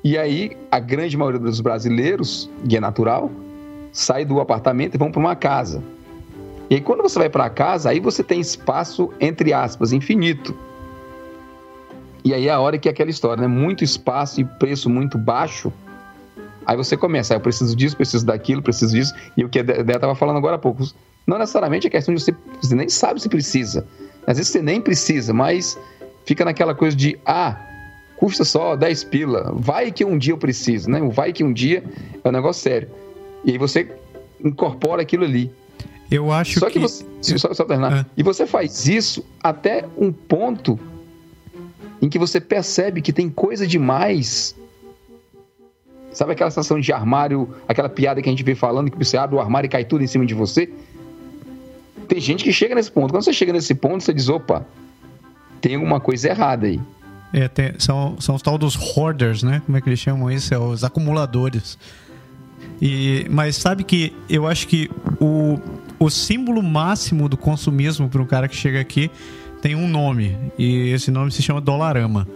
[0.03, 3.29] E aí, a grande maioria dos brasileiros, e é natural,
[3.91, 5.83] sai do apartamento e vão para uma casa.
[6.69, 10.57] E aí, quando você vai para casa, aí você tem espaço, entre aspas, infinito.
[12.27, 13.47] E aí é a hora que é aquela história, né?
[13.47, 15.71] Muito espaço e preço muito baixo.
[16.65, 19.13] Aí você começa, ah, eu preciso disso, preciso daquilo, preciso disso.
[19.37, 20.83] E o que a Dé estava falando agora há pouco.
[21.25, 23.87] Não necessariamente é questão de você, você nem sabe se precisa.
[24.27, 25.79] Às vezes você nem precisa, mas
[26.25, 27.55] fica naquela coisa de, ah,
[28.17, 29.53] custa só 10 pila.
[29.55, 30.99] Vai que um dia eu preciso, né?
[31.09, 31.81] Vai que um dia
[32.21, 32.89] é um negócio sério.
[33.45, 33.89] E aí você
[34.43, 35.49] incorpora aquilo ali.
[36.11, 36.79] Eu acho só que, que...
[36.79, 37.99] Você, só, só terminar.
[37.99, 38.05] É.
[38.17, 40.77] E você faz isso até um ponto
[42.01, 44.55] em que você percebe que tem coisa demais.
[46.11, 49.35] Sabe aquela sensação de armário, aquela piada que a gente vem falando, que você abre
[49.35, 50.69] o armário e cai tudo em cima de você?
[52.07, 53.11] Tem gente que chega nesse ponto.
[53.11, 54.65] Quando você chega nesse ponto, você diz: opa,
[55.61, 56.79] tem alguma coisa errada aí.
[57.33, 59.61] É, tem, são, são os tal dos hoarders, né?
[59.65, 60.53] Como é que eles chamam isso?
[60.53, 61.77] É os acumuladores.
[62.81, 65.59] E, mas sabe que eu acho que o,
[65.99, 69.11] o símbolo máximo do consumismo para um cara que chega aqui
[69.61, 70.35] tem um nome.
[70.57, 72.27] E esse nome se chama Dolarama.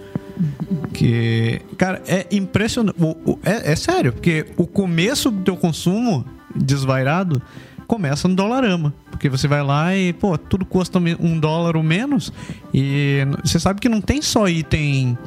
[0.94, 2.98] Que, cara, é impressionante.
[3.44, 7.42] É, é sério, porque o começo do teu consumo desvairado
[7.88, 8.94] começa no Dolarama.
[9.10, 12.32] Porque você vai lá e, pô, tudo custa um dólar ou menos.
[12.74, 15.18] E você sabe que não tem só item.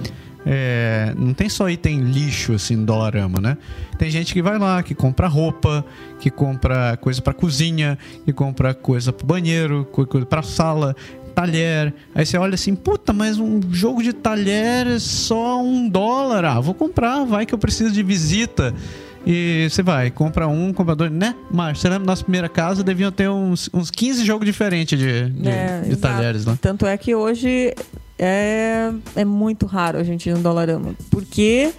[0.47, 3.57] É, não tem só item lixo assim no Dolarama, né?
[3.99, 5.85] Tem gente que vai lá, que compra roupa,
[6.19, 10.97] que compra coisa para cozinha, que compra coisa para banheiro, coisa para sala,
[11.35, 11.92] talher.
[12.14, 16.44] Aí você olha assim, puta, mas um jogo de talher é só um dólar.
[16.44, 18.75] Ah, vou comprar, vai que eu preciso de visita.
[19.27, 21.35] E você vai, compra um, compra dois, né?
[21.51, 25.49] Mas você lembra, nossa primeira casa deviam ter uns, uns 15 jogos diferentes de, de,
[25.49, 26.59] é, de talheres lá.
[26.61, 27.75] Tanto é que hoje
[28.18, 30.94] é, é muito raro a gente ir no Dolarama.
[31.11, 31.73] Porque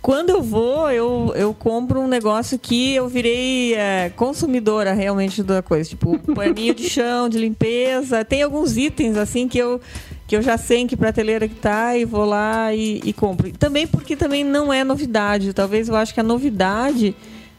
[0.00, 5.62] quando eu vou, eu, eu compro um negócio que eu virei é, consumidora realmente da
[5.62, 5.88] coisa.
[5.88, 8.24] Tipo, paninho de chão, de limpeza.
[8.24, 9.80] Tem alguns itens assim que eu,
[10.26, 13.52] que eu já sei em que prateleira que tá e vou lá e, e compro.
[13.52, 15.52] Também porque também não é novidade.
[15.52, 17.14] Talvez eu acho que a novidade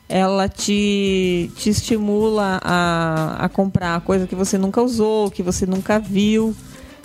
[0.07, 5.99] ela te, te estimula a, a comprar coisa que você nunca usou, que você nunca
[5.99, 6.55] viu.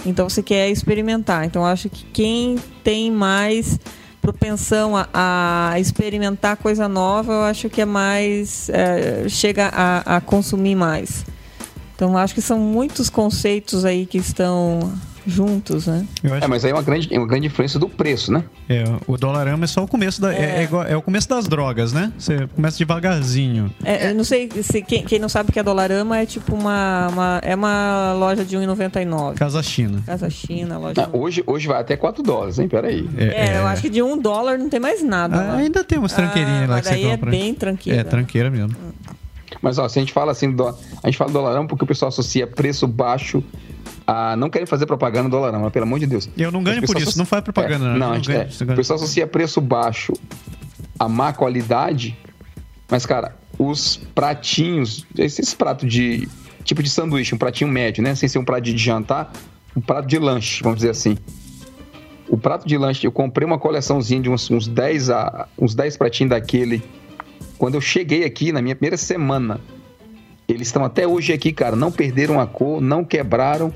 [0.05, 1.45] Então você quer experimentar.
[1.45, 3.79] Então acho que quem tem mais
[4.21, 8.69] propensão a, a, experimentar coisa nova, eu acho que é mais.
[8.71, 11.25] É, chega a, a consumir mais.
[11.95, 14.93] Então, acho que são muitos conceitos aí que estão
[15.29, 16.07] juntos, né?
[16.23, 18.43] É, mas aí é uma grande, é uma grande influência do preço, né?
[18.69, 20.33] É, o dolarama é só o começo da.
[20.33, 22.13] É, é, é, igual, é o começo das drogas, né?
[22.19, 23.73] Você começa devagarzinho.
[23.85, 26.55] É, eu não sei se quem, quem, não sabe o que é dolarama é tipo
[26.55, 29.35] uma, uma é uma loja de 1,99.
[29.35, 30.03] Casa China.
[30.07, 31.03] Casa China, loja.
[31.03, 32.69] Ah, hoje, hoje vai até 4 dólares, hein?
[32.69, 33.09] Peraí.
[33.17, 35.37] É, é, eu acho que de 1 dólar não tem mais nada.
[35.37, 37.29] Ah, ainda tem umas tranqueirinhas ah, lá que você é compra.
[37.29, 38.01] é bem tranqueira.
[38.01, 38.75] É, tranqueira mesmo.
[39.61, 42.09] Mas ó, se a gente fala assim, do, a gente fala dolarão porque o pessoal
[42.09, 43.43] associa preço baixo
[44.09, 46.31] a não querem fazer propaganda do Dolarama, mas pelo amor de Deus.
[46.35, 47.21] Eu não ganho por isso, associa...
[47.21, 47.85] não faz propaganda.
[47.85, 48.73] É, não, não, não ganho, é.
[48.73, 50.15] o pessoal associa preço baixo
[50.99, 52.17] a má qualidade,
[52.91, 56.27] mas, cara, os pratinhos, esses pratos de
[56.65, 58.15] tipo de sanduíche, um pratinho médio, né?
[58.15, 59.31] Sem ser um prato de jantar,
[59.77, 61.19] um prato de lanche, vamos dizer assim.
[62.27, 65.99] O prato de lanche, eu comprei uma coleçãozinha de uns, uns 10 a, uns 10
[65.99, 66.83] pratinhos daquele.
[67.59, 69.61] Quando eu cheguei aqui, na minha primeira semana,
[70.49, 71.77] eles estão até hoje aqui, cara.
[71.77, 73.73] Não perderam a cor, não quebraram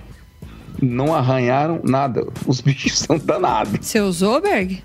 [0.83, 2.27] não arranharam nada.
[2.47, 3.87] Os bichos são danados.
[3.87, 4.83] Você usou, Berg?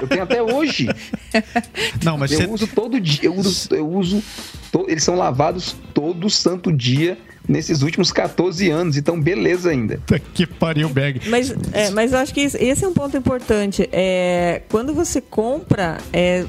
[0.00, 0.88] eu tenho até hoje.
[2.02, 2.46] Não, mas eu você...
[2.46, 3.20] uso todo dia.
[3.24, 4.22] Eu uso, eu uso
[4.72, 4.86] to...
[4.88, 7.18] eles são lavados todo santo dia
[7.48, 10.00] nesses últimos 14 anos, então beleza ainda.
[10.34, 11.28] Que pariu, bag.
[11.28, 13.88] Mas, é, mas eu acho que esse é um ponto importante.
[13.90, 16.44] É, quando você compra, é,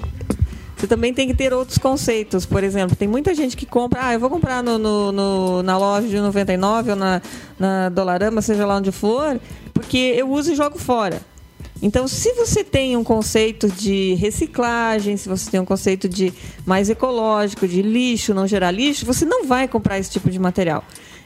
[0.82, 2.44] você também tem que ter outros conceitos.
[2.44, 5.78] Por exemplo, tem muita gente que compra, ah, eu vou comprar no, no, no na
[5.78, 7.22] loja de 99 ou na,
[7.60, 9.39] na Dolarama, seja lá onde for,
[9.76, 11.22] porque eu uso e jogo fora.
[11.84, 16.34] Então, se você tem um conceito de reciclagem, se você tem um conceito de
[16.65, 20.84] mais ecológico, de lixo, não gerar lixo, você não vai comprar esse tipo de material.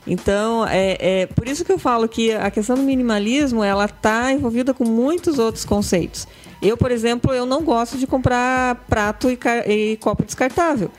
[0.07, 4.31] Então, é, é por isso que eu falo que a questão do minimalismo ela está
[4.31, 6.27] envolvida com muitos outros conceitos.
[6.61, 9.37] Eu, por exemplo, eu não gosto de comprar prato e,
[9.67, 10.91] e copo descartável.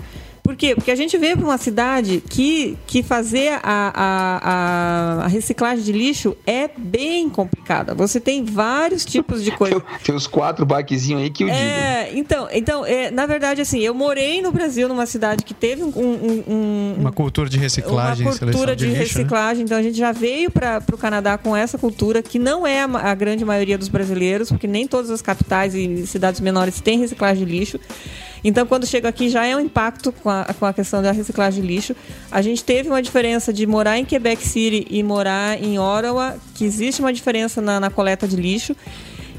[0.47, 0.77] Por quê?
[0.77, 5.91] Porque a gente veio para uma cidade que, que fazer a, a, a, reciclagem de
[5.91, 7.97] lixo é bem complicada.
[7.97, 9.83] Você tem vários tipos de coisa.
[10.05, 12.21] tem, os quatro bikezinhos aí que eu é, digo.
[12.21, 15.89] Então, então é, na verdade, assim, eu morei no Brasil, numa cidade que teve um,
[15.89, 18.25] um, um uma cultura de reciclagem.
[18.25, 19.23] Uma cultura de, de lixo, né?
[19.25, 19.59] reciclagem.
[19.59, 19.65] Né?
[19.65, 22.85] Então a gente já veio para o Canadá com essa cultura, que não é a,
[22.85, 27.45] a grande maioria dos brasileiros, porque nem todas as capitais e cidades menores têm reciclagem
[27.45, 27.81] de lixo.
[28.49, 31.61] Então, quando chega aqui, já é um impacto com a, com a questão da reciclagem
[31.61, 31.97] de lixo.
[32.31, 36.65] A gente teve uma diferença de morar em Quebec City e morar em Ottawa, que
[36.65, 38.77] existe uma diferença na, na coleta de lixo.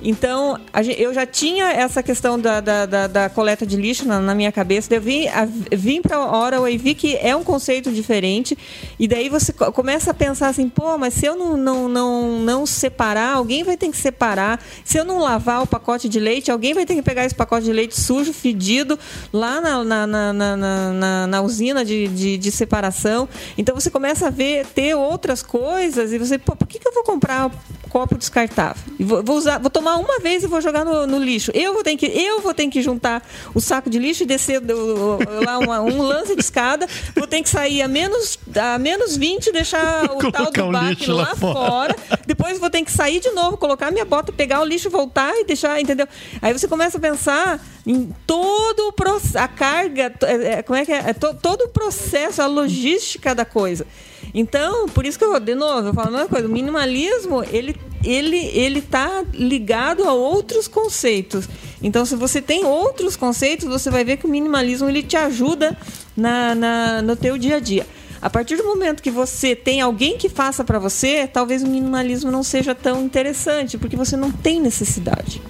[0.01, 0.60] Então,
[0.97, 4.51] eu já tinha essa questão da, da, da, da coleta de lixo na, na, minha
[4.51, 4.93] cabeça.
[4.93, 5.25] Eu vim,
[5.71, 8.57] vim para a Ottawa e vi que é um conceito diferente.
[8.99, 12.65] E daí você começa a pensar assim, pô, mas se eu não, não, não, não
[12.65, 14.62] separar, alguém vai ter que separar.
[14.83, 17.65] Se eu não lavar o pacote de leite, alguém vai ter que pegar esse pacote
[17.65, 18.97] de leite sujo, fedido,
[19.31, 20.57] lá na, na, na, na,
[20.93, 23.27] na, na usina de, de, de, separação.
[23.57, 26.93] Então você começa a ver, ter outras coisas e você, pô, por que, que eu
[26.93, 27.51] vou comprar
[27.89, 28.81] copo descartável?
[28.99, 31.52] Vou, vou, usar, vou tomar tomar uma vez e vou jogar no, no, lixo.
[31.54, 34.60] Eu vou ter que eu vou ter que juntar o saco de lixo e descer
[34.60, 36.86] do, lá uma, um lance de escada.
[37.15, 41.30] Vou ter que sair a menos a menos 20 deixar o tal do baque lá,
[41.30, 41.95] lá fora.
[42.26, 45.45] Depois vou ter que sair de novo, colocar minha bota, pegar o lixo, voltar e
[45.45, 46.08] deixar, entendeu?
[46.41, 50.86] Aí você começa a pensar em todo o processo, a carga, é, é, como é
[50.86, 50.97] que é?
[51.10, 53.86] é todo o processo, a logística da coisa.
[54.34, 57.75] Então, por isso que eu, de novo, eu falo a mesma coisa, o minimalismo, ele
[58.03, 61.47] ele ele está ligado a outros conceitos.
[61.82, 65.77] Então, se você tem outros conceitos, você vai ver que o minimalismo ele te ajuda
[66.15, 67.86] na, na no teu dia a dia.
[68.21, 72.32] A partir do momento que você tem alguém que faça para você, talvez o minimalismo
[72.32, 75.41] não seja tão interessante, porque você não tem necessidade.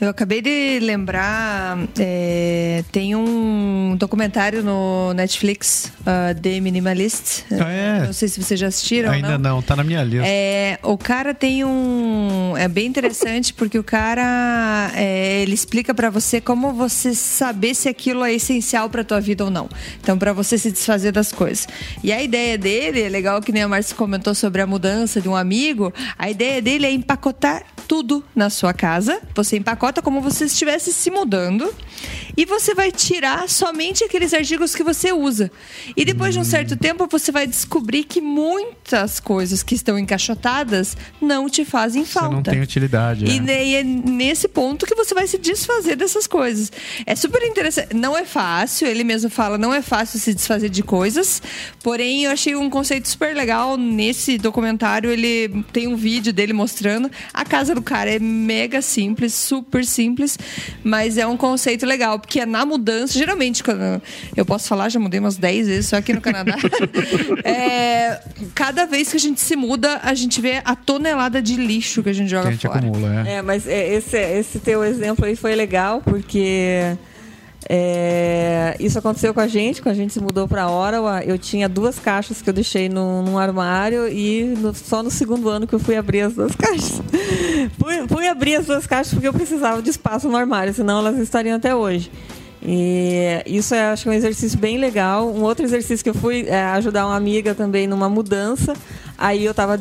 [0.00, 7.44] Eu acabei de lembrar, é, tem um documentário no Netflix, uh, The Minimalist.
[7.52, 8.06] Ah, é?
[8.06, 9.10] Não sei se vocês já assistiram.
[9.10, 9.56] Ainda não.
[9.56, 10.26] não, tá na minha lista.
[10.26, 12.54] É, o cara tem um.
[12.56, 17.88] É bem interessante porque o cara é, ele explica para você como você saber se
[17.88, 19.68] aquilo é essencial para tua vida ou não.
[20.00, 21.68] Então, para você se desfazer das coisas.
[22.02, 25.28] E a ideia dele, é legal que nem a Marcia comentou sobre a mudança de
[25.28, 29.20] um amigo, a ideia dele é empacotar tudo na sua casa.
[29.34, 31.72] Você empacota como você estivesse se mudando
[32.36, 35.50] e você vai tirar somente aqueles artigos que você usa.
[35.96, 40.96] E depois de um certo tempo você vai descobrir que muitas coisas que estão encaixotadas
[41.20, 42.28] não te fazem falta.
[42.28, 43.24] Você não tem utilidade.
[43.24, 43.66] E, é.
[43.66, 46.72] e é nesse ponto que você vai se desfazer dessas coisas.
[47.06, 47.94] É super interessante.
[47.94, 51.42] Não é fácil, ele mesmo fala, não é fácil se desfazer de coisas.
[51.82, 55.10] Porém, eu achei um conceito super legal nesse documentário.
[55.10, 57.10] Ele tem um vídeo dele mostrando.
[57.32, 60.38] A casa do cara é mega simples, super simples,
[60.82, 64.00] mas é um conceito legal porque é na mudança, geralmente, quando
[64.36, 66.56] eu posso falar, já mudei umas 10 vezes só aqui no Canadá.
[67.44, 68.20] é,
[68.54, 72.10] cada vez que a gente se muda, a gente vê a tonelada de lixo que
[72.10, 72.78] a gente joga que a gente fora.
[72.78, 73.34] Acumula, é.
[73.34, 76.96] é, mas é, esse, esse teu exemplo aí foi legal, porque.
[77.68, 81.22] É, isso aconteceu com a gente, quando a gente se mudou para Ottawa.
[81.24, 85.48] Eu tinha duas caixas que eu deixei no, num armário e no, só no segundo
[85.48, 87.00] ano que eu fui abrir as duas caixas.
[87.78, 91.18] fui, fui abrir as duas caixas porque eu precisava de espaço no armário, senão elas
[91.18, 92.10] estariam até hoje.
[92.66, 95.28] E isso é, acho que é um exercício bem legal.
[95.28, 98.74] Um outro exercício que eu fui é ajudar uma amiga também numa mudança.
[99.16, 99.78] Aí eu estava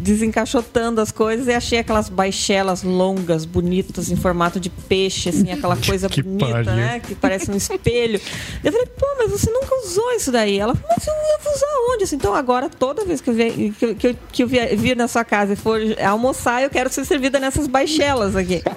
[0.00, 5.76] desencaixotando as coisas e achei aquelas baixelas longas, bonitas, em formato de peixe, assim, aquela
[5.84, 7.00] coisa que bonita, né?
[7.00, 8.20] Que parece um espelho.
[8.64, 10.58] Eu falei, pô, mas você nunca usou isso daí.
[10.58, 12.04] Ela falou, mas eu vou usar onde?
[12.04, 15.24] Assim, então agora, toda vez que eu, vi, que, que, que eu vir na sua
[15.24, 18.62] casa e for almoçar, eu quero ser servida nessas baixelas aqui.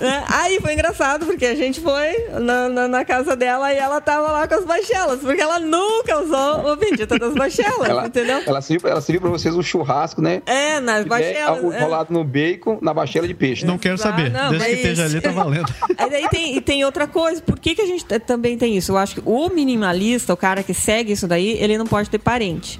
[0.00, 4.00] É, aí foi engraçado, porque a gente foi na, na, na, casa dela e ela
[4.00, 8.27] tava lá com as baixelas, porque ela nunca usou o bendito das baixelas, ela, entendeu?
[8.28, 8.42] Entendeu?
[8.46, 10.42] Ela serviu, ela serviu pra vocês um churrasco, né?
[10.46, 11.74] É, nas bachelas.
[11.74, 13.64] É, rolado no bacon, na bachela de peixe.
[13.64, 14.30] Não quero saber.
[14.30, 15.72] Não, Desde que esteja ali, tá valendo.
[15.96, 17.40] Aí daí tem, e tem outra coisa.
[17.40, 18.92] Por que, que a gente também tem isso?
[18.92, 22.18] Eu acho que o minimalista, o cara que segue isso daí, ele não pode ter
[22.18, 22.78] parente.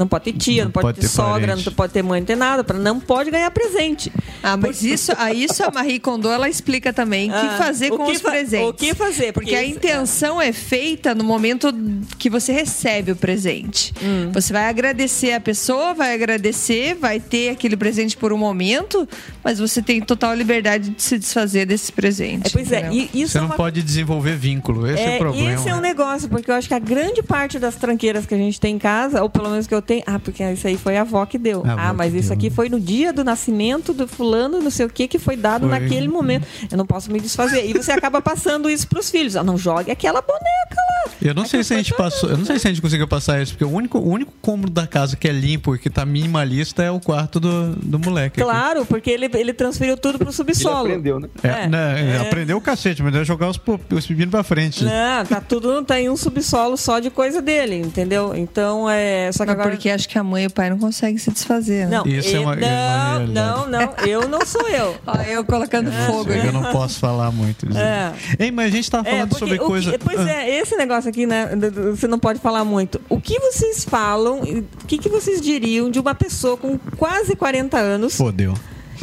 [0.00, 1.66] Não pode ter tia, não, não pode, pode, ter, ter sogra, parente.
[1.66, 4.10] não pode ter mãe, não ter nada, para não pode ganhar presente.
[4.42, 7.90] Ah, mas isso, a isso a Marie Kondo ela explica também o ah, que fazer
[7.90, 8.66] com que os presentes.
[8.66, 9.32] O que fazer?
[9.34, 11.70] Porque, porque a intenção é feita no momento
[12.18, 13.92] que você recebe o presente.
[14.02, 14.30] Hum.
[14.32, 19.06] Você vai agradecer a pessoa, vai agradecer, vai ter aquele presente por um momento,
[19.44, 22.46] mas você tem total liberdade de se desfazer desse presente.
[22.46, 23.56] É, pois é, é, isso você é não uma...
[23.56, 25.52] pode desenvolver vínculo, esse é, é o problema.
[25.52, 28.38] Esse é um negócio, porque eu acho que a grande parte das tranqueiras que a
[28.38, 30.04] gente tem em casa, ou pelo menos que eu tem.
[30.06, 31.64] Ah, porque isso aí foi a avó que deu.
[31.66, 32.36] A ah, mas isso deu.
[32.36, 35.68] aqui foi no dia do nascimento do fulano, não sei o que, que foi dado
[35.68, 35.80] Foi.
[35.80, 36.46] naquele momento.
[36.70, 37.68] Eu não posso me desfazer.
[37.68, 39.34] E você acaba passando isso pros filhos.
[39.34, 41.10] Ah, não jogue aquela boneca lá.
[41.20, 43.42] Eu não sei se a gente passou, eu não sei se a gente conseguiu passar
[43.42, 46.06] isso, porque o único, o único cômodo da casa que é limpo e que tá
[46.06, 48.40] minimalista é o quarto do, do moleque.
[48.40, 48.48] aqui.
[48.48, 50.86] Claro, porque ele, ele transferiu tudo pro Ele subsolo.
[50.86, 51.28] aprendeu, né?
[51.42, 52.20] É, É, né, é.
[52.20, 53.60] Aprendeu o cacete, mas deve jogar os,
[53.92, 54.84] os pepinos pra frente.
[54.84, 58.34] Não, tá tudo, tem um subsolo só de coisa dele, entendeu?
[58.36, 59.32] Então é.
[59.32, 59.79] Só que agora.
[59.80, 61.86] Porque acho que a mãe e o pai não conseguem se desfazer.
[61.88, 61.96] né?
[61.96, 63.32] Não, Isso é e- uma- é uma não, realidade.
[63.32, 64.94] não, não, eu não sou eu.
[65.06, 67.78] Ó, eu colocando fogo Eu não posso falar muito disso.
[67.78, 68.12] É.
[68.38, 69.90] Ei, mas a gente tava É, falando porque sobre coisa.
[69.92, 71.48] que- pois Ah, é, esse negócio aqui, né?
[71.96, 73.00] Você não pode falar muito.
[73.08, 77.78] O que vocês falam, o que, que vocês diriam de uma pessoa com quase 40
[77.78, 78.52] anos Fodeu.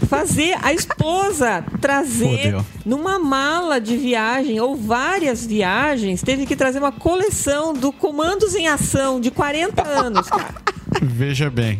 [0.05, 2.65] Fazer a esposa trazer Fodeu.
[2.85, 8.67] numa mala de viagem ou várias viagens, teve que trazer uma coleção do Comandos em
[8.67, 10.55] Ação de 40 anos, cara.
[11.01, 11.79] Veja bem.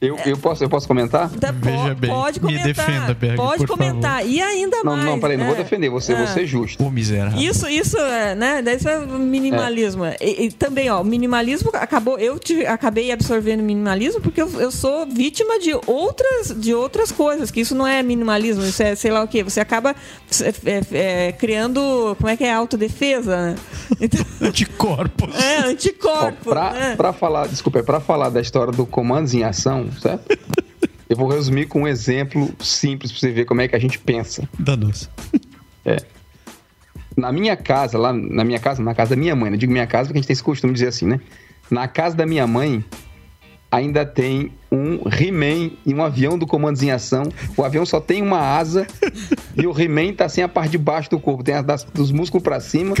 [0.00, 1.28] Eu, eu, posso, eu posso comentar?
[1.28, 2.10] Tá, Veja bem.
[2.10, 2.66] Pode Me comentar.
[2.66, 4.26] defenda, Berg, Pode por comentar.
[4.26, 5.04] E ainda Não, mais.
[5.04, 5.58] não, peraí, não vou é.
[5.58, 6.16] defender você, Ah.
[6.16, 6.82] vou ser justo.
[6.82, 7.38] Ô, miserável.
[7.38, 8.62] Isso, isso, é, né?
[8.62, 10.04] Daí Isso é minimalismo.
[10.18, 12.18] E, e também, ó, minimalismo acabou.
[12.18, 17.50] Eu tive- acabei absorvendo minimalismo porque eu, eu sou vítima de outras, de outras coisas.
[17.50, 19.42] Que isso não é minimalismo, isso é sei lá o quê.
[19.44, 19.94] Você acaba
[20.64, 22.16] é, é, criando.
[22.16, 22.52] Como é que é?
[22.54, 23.54] Autodefesa, né?
[24.00, 25.34] Então, Anticorpos.
[25.38, 26.50] é, Ó, anticorpo.
[26.50, 26.94] pra, né?
[26.96, 30.38] pra falar, desculpa, pra falar da história do comandos em ação, certo?
[31.08, 33.98] Eu vou resumir com um exemplo simples pra você ver como é que a gente
[33.98, 34.48] pensa.
[34.58, 35.10] Danoso.
[37.16, 39.56] Na minha casa, lá na minha casa, na casa da minha mãe, né?
[39.56, 41.20] digo minha casa porque a gente tem esse costume de dizer assim, né?
[41.70, 42.84] Na casa da minha mãe
[43.70, 47.24] ainda tem um He-Man e um avião do Comandos em Ação.
[47.56, 48.86] O avião só tem uma asa
[49.56, 52.10] e o He-Man tá sem a parte de baixo do corpo, tem a das, dos
[52.12, 52.94] músculos pra cima.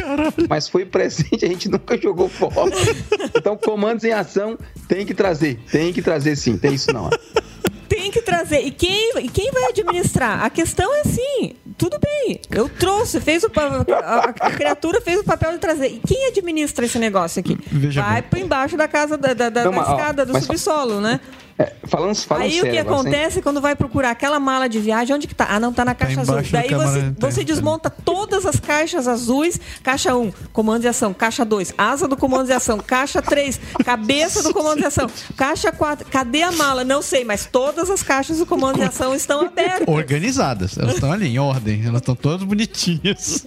[0.48, 2.52] Mas foi presente, a gente nunca jogou fora.
[3.36, 7.10] Então, Comandos em Ação tem que trazer, tem que trazer sim, tem isso não.
[7.88, 8.60] Tem que trazer.
[8.60, 10.44] E quem, e quem vai administrar?
[10.44, 13.50] A questão é assim: tudo bem, eu trouxe, fez o,
[13.92, 15.88] a, a criatura fez o papel de trazer.
[15.88, 17.58] E quem administra esse negócio aqui?
[17.66, 18.30] Veja vai bem.
[18.30, 21.18] para embaixo da casa da, da, da- Não, da mas, ó, escada, do subsolo, né?
[21.60, 24.66] É, falando, falando Aí o sério, que agora, sem- acontece quando vai procurar aquela mala
[24.66, 25.14] de viagem?
[25.14, 25.46] Onde que tá?
[25.50, 26.32] Ah, não, tá na caixa azul.
[26.34, 27.46] embaixo da Daí você, tá, você tá.
[27.46, 29.60] desmonta todas as caixas azuis.
[29.82, 31.12] Caixa 1, comando de ação.
[31.12, 32.78] Caixa 2, asa do comando de ação.
[32.78, 35.06] Caixa 3, cabeça do comando de ação.
[35.36, 36.82] Caixa 4, cadê a mala?
[36.82, 39.86] Não sei, mas todas as caixas do comando de ação estão abertas.
[39.86, 40.78] Organizadas.
[40.78, 41.82] Elas estão ali em ordem.
[41.84, 43.44] Elas estão todas bonitinhas.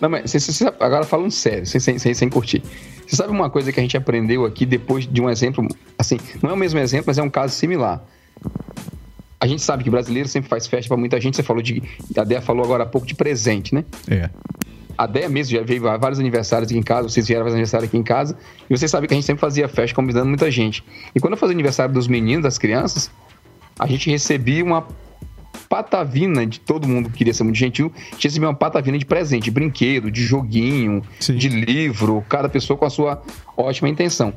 [0.00, 0.34] Não, mas
[0.80, 2.64] agora falando sério, sem, sem, sem, sem curtir.
[3.12, 6.48] Você sabe uma coisa que a gente aprendeu aqui depois de um exemplo, assim, não
[6.48, 8.02] é o mesmo exemplo, mas é um caso similar.
[9.38, 11.36] A gente sabe que brasileiro sempre faz festa pra muita gente.
[11.36, 11.82] Você falou de.
[12.16, 13.84] A Dea falou agora há pouco de presente, né?
[14.08, 14.30] É.
[14.96, 17.86] A Dea mesmo já veio a vários aniversários aqui em casa, vocês vieram fazer aniversário
[17.86, 18.34] aqui em casa,
[18.70, 20.82] e vocês sabem que a gente sempre fazia festa convidando muita gente.
[21.14, 23.10] E quando eu fazia aniversário dos meninos, das crianças,
[23.78, 24.86] a gente recebia uma
[25.72, 29.06] patavina de todo mundo que queria ser muito gentil, a gente recebia uma patavina de
[29.06, 31.34] presente, de brinquedo, de joguinho, Sim.
[31.34, 33.22] de livro, cada pessoa com a sua
[33.56, 34.34] ótima intenção.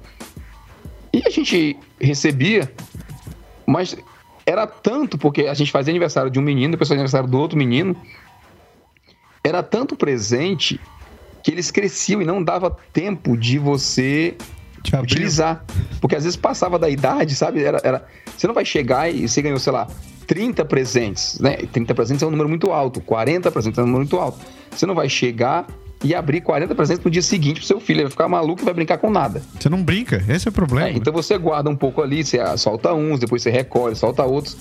[1.12, 2.72] E a gente recebia,
[3.68, 3.98] mas
[4.46, 7.58] era tanto, porque a gente fazia aniversário de um menino, depois fazia aniversário do outro
[7.58, 7.98] menino,
[9.44, 10.80] era tanto presente
[11.44, 14.38] que eles cresciam e não dava tempo de você
[14.82, 15.66] Te utilizar.
[16.00, 17.62] Porque às vezes passava da idade, sabe?
[17.62, 18.08] Era, era,
[18.38, 19.86] você não vai chegar e você ganhou, sei lá,
[20.28, 21.58] 30 presentes, né?
[21.72, 24.40] 30 presentes é um número muito alto, 40 presentes é um número muito alto.
[24.72, 25.68] Você não vai chegar
[26.04, 28.66] e abrir 40 presentes no dia seguinte pro seu filho, ele vai ficar maluco e
[28.66, 29.42] vai brincar com nada.
[29.60, 30.24] Você não brinca.
[30.28, 30.90] Esse é o problema.
[30.90, 34.24] É, então você guarda um pouco ali, você ah, solta uns, depois você recolhe, solta
[34.24, 34.58] outros.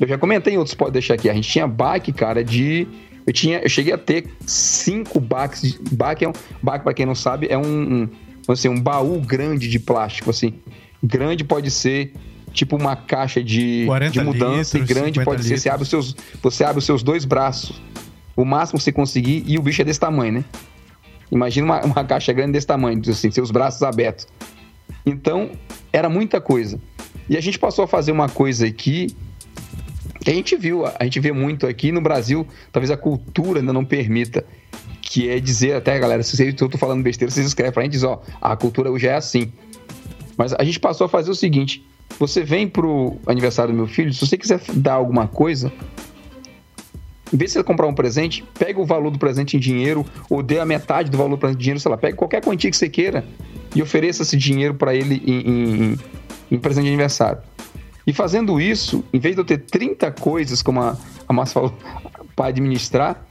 [0.00, 1.28] Eu já comentei em outros, pode deixar aqui.
[1.28, 2.88] A gente tinha baque, cara, de.
[3.26, 5.60] Eu, tinha, eu cheguei a ter cinco baques.
[5.60, 6.32] De, baque, é um,
[6.62, 8.08] baque, pra quem não sabe, é um,
[8.48, 10.54] um, dizer, um baú grande de plástico, assim.
[11.02, 12.14] Grande pode ser
[12.52, 15.88] tipo uma caixa de, 40 de mudança litros, grande 50 pode ser, você abre, os
[15.88, 17.80] seus, você abre os seus dois braços.
[18.36, 20.44] O máximo que você conseguir, e o bicho é desse tamanho, né?
[21.30, 24.26] Imagina uma, uma caixa grande desse tamanho, assim, seus braços abertos.
[25.04, 25.50] Então,
[25.92, 26.80] era muita coisa.
[27.28, 29.14] E a gente passou a fazer uma coisa aqui
[30.20, 33.72] que a gente viu, a gente vê muito aqui no Brasil, talvez a cultura ainda
[33.72, 34.44] não permita,
[35.00, 37.96] que é dizer até, galera, se eu tô falando besteira, vocês escrevem pra gente e
[37.96, 39.50] diz, ó, a cultura hoje é assim.
[40.36, 41.84] Mas a gente passou a fazer o seguinte,
[42.18, 45.72] você vem pro aniversário do meu filho, se você quiser dar alguma coisa,
[47.32, 50.58] em vez de comprar um presente, pega o valor do presente em dinheiro ou dê
[50.58, 52.88] a metade do valor do presente em dinheiro, sei lá, pega qualquer quantia que você
[52.88, 53.24] queira
[53.74, 55.40] e ofereça esse dinheiro para ele em,
[55.92, 55.98] em-
[56.50, 57.40] em- presente de aniversário.
[58.06, 60.96] E fazendo isso, em vez de eu ter 30 coisas, como a,
[61.28, 61.74] a Márcia falou,
[62.34, 63.24] para administrar,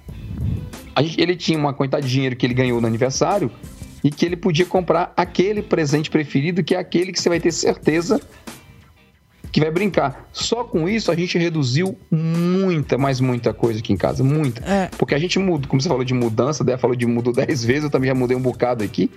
[1.02, 3.52] gente- ele tinha uma quantidade de dinheiro que ele ganhou no aniversário
[4.02, 7.52] e que ele podia comprar aquele presente preferido, que é aquele que você vai ter
[7.52, 8.22] certeza
[9.52, 10.30] que vai brincar.
[10.32, 14.64] Só com isso a gente reduziu muita, mas muita coisa aqui em casa, muita.
[14.64, 14.89] É.
[14.97, 17.84] Porque a gente muda, como você falou de mudança, a falou de mudou 10 vezes,
[17.86, 19.10] eu também já mudei um bocado aqui.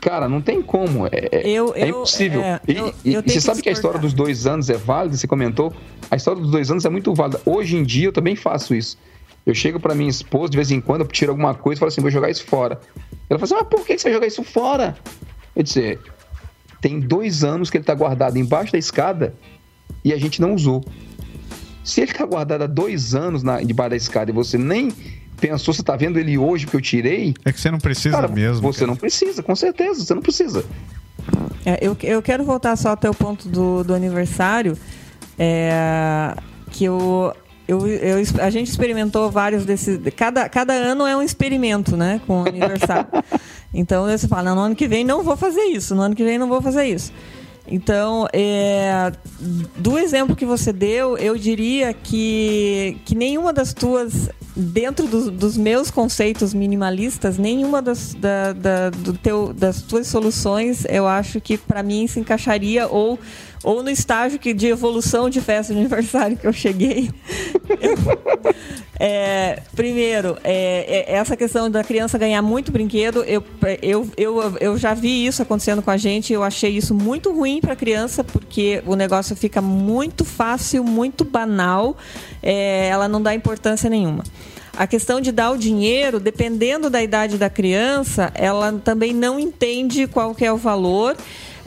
[0.00, 1.06] Cara, não tem como.
[1.06, 2.40] É, é eu, é impossível.
[2.40, 5.16] É, e, eu, e, eu você sabe que a história dos dois anos é válida?
[5.16, 5.72] Você comentou.
[6.10, 7.40] A história dos dois anos é muito válida.
[7.44, 8.96] Hoje em dia eu também faço isso.
[9.44, 11.88] Eu chego para minha esposa, de vez em quando, eu tiro alguma coisa e falo
[11.88, 12.80] assim: vou jogar isso fora.
[13.28, 14.96] Ela fala assim: mas por que você vai jogar isso fora?
[15.56, 15.98] Eu disse:
[16.80, 19.34] tem dois anos que ele está guardado embaixo da escada
[20.04, 20.84] e a gente não usou.
[21.82, 24.92] Se ele está guardado há dois anos na, debaixo da escada e você nem
[25.40, 27.34] pensou, você está vendo ele hoje que eu tirei.
[27.44, 28.60] É que você não precisa cara, mesmo.
[28.62, 28.88] Você cara.
[28.88, 30.64] não precisa, com certeza, você não precisa.
[31.64, 34.76] É, eu, eu quero voltar só até o ponto do, do aniversário.
[35.38, 36.34] É,
[36.70, 37.32] que eu,
[37.66, 39.98] eu, eu, a gente experimentou vários desses.
[40.16, 42.20] Cada, cada ano é um experimento, né?
[42.26, 43.06] Com o aniversário.
[43.72, 46.38] então você fala, no ano que vem não vou fazer isso, no ano que vem
[46.38, 47.12] não vou fazer isso.
[47.70, 49.12] Então, é,
[49.76, 55.56] do exemplo que você deu, eu diria que, que nenhuma das tuas, dentro do, dos
[55.58, 61.58] meus conceitos minimalistas, nenhuma das, da, da, do teu, das tuas soluções, eu acho que
[61.58, 63.18] para mim se encaixaria ou
[63.62, 67.10] ou no estágio que, de evolução de festa de aniversário que eu cheguei.
[68.98, 73.42] é, primeiro, é, é, essa questão da criança ganhar muito brinquedo, eu,
[73.82, 77.60] eu, eu, eu já vi isso acontecendo com a gente, eu achei isso muito ruim
[77.60, 81.96] para a criança, porque o negócio fica muito fácil, muito banal,
[82.42, 84.24] é, ela não dá importância nenhuma.
[84.78, 90.06] A questão de dar o dinheiro, dependendo da idade da criança, ela também não entende
[90.06, 91.16] qual que é o valor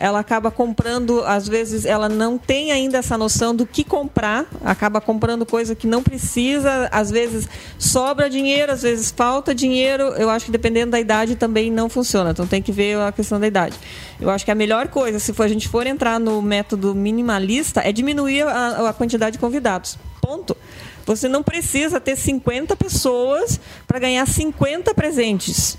[0.01, 4.99] ela acaba comprando, às vezes ela não tem ainda essa noção do que comprar, acaba
[4.99, 7.47] comprando coisa que não precisa, às vezes
[7.77, 10.05] sobra dinheiro, às vezes falta dinheiro.
[10.17, 13.39] Eu acho que dependendo da idade também não funciona, então tem que ver a questão
[13.39, 13.77] da idade.
[14.19, 17.81] Eu acho que a melhor coisa, se for, a gente for entrar no método minimalista,
[17.81, 19.99] é diminuir a, a quantidade de convidados.
[20.19, 20.57] Ponto.
[21.05, 25.77] Você não precisa ter 50 pessoas para ganhar 50 presentes.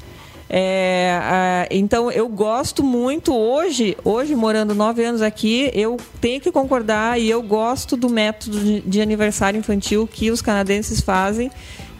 [0.55, 7.19] É, então eu gosto muito hoje, hoje morando nove anos aqui, eu tenho que concordar
[7.19, 11.51] e eu gosto do método de, de aniversário infantil que os canadenses fazem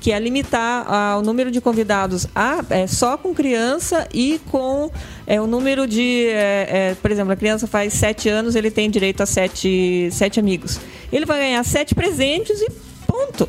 [0.03, 4.91] que é limitar o número de convidados a, é, só com criança e com
[5.25, 6.27] é, o número de.
[6.27, 10.41] É, é, por exemplo, a criança faz sete anos, ele tem direito a sete, sete
[10.41, 10.81] amigos.
[11.13, 12.67] Ele vai ganhar sete presentes e
[13.07, 13.49] ponto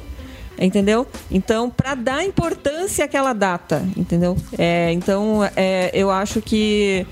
[0.66, 1.06] entendeu?
[1.30, 4.38] Então, para dar importância àquela data, entendeu?
[4.58, 7.06] É, então, é, eu acho que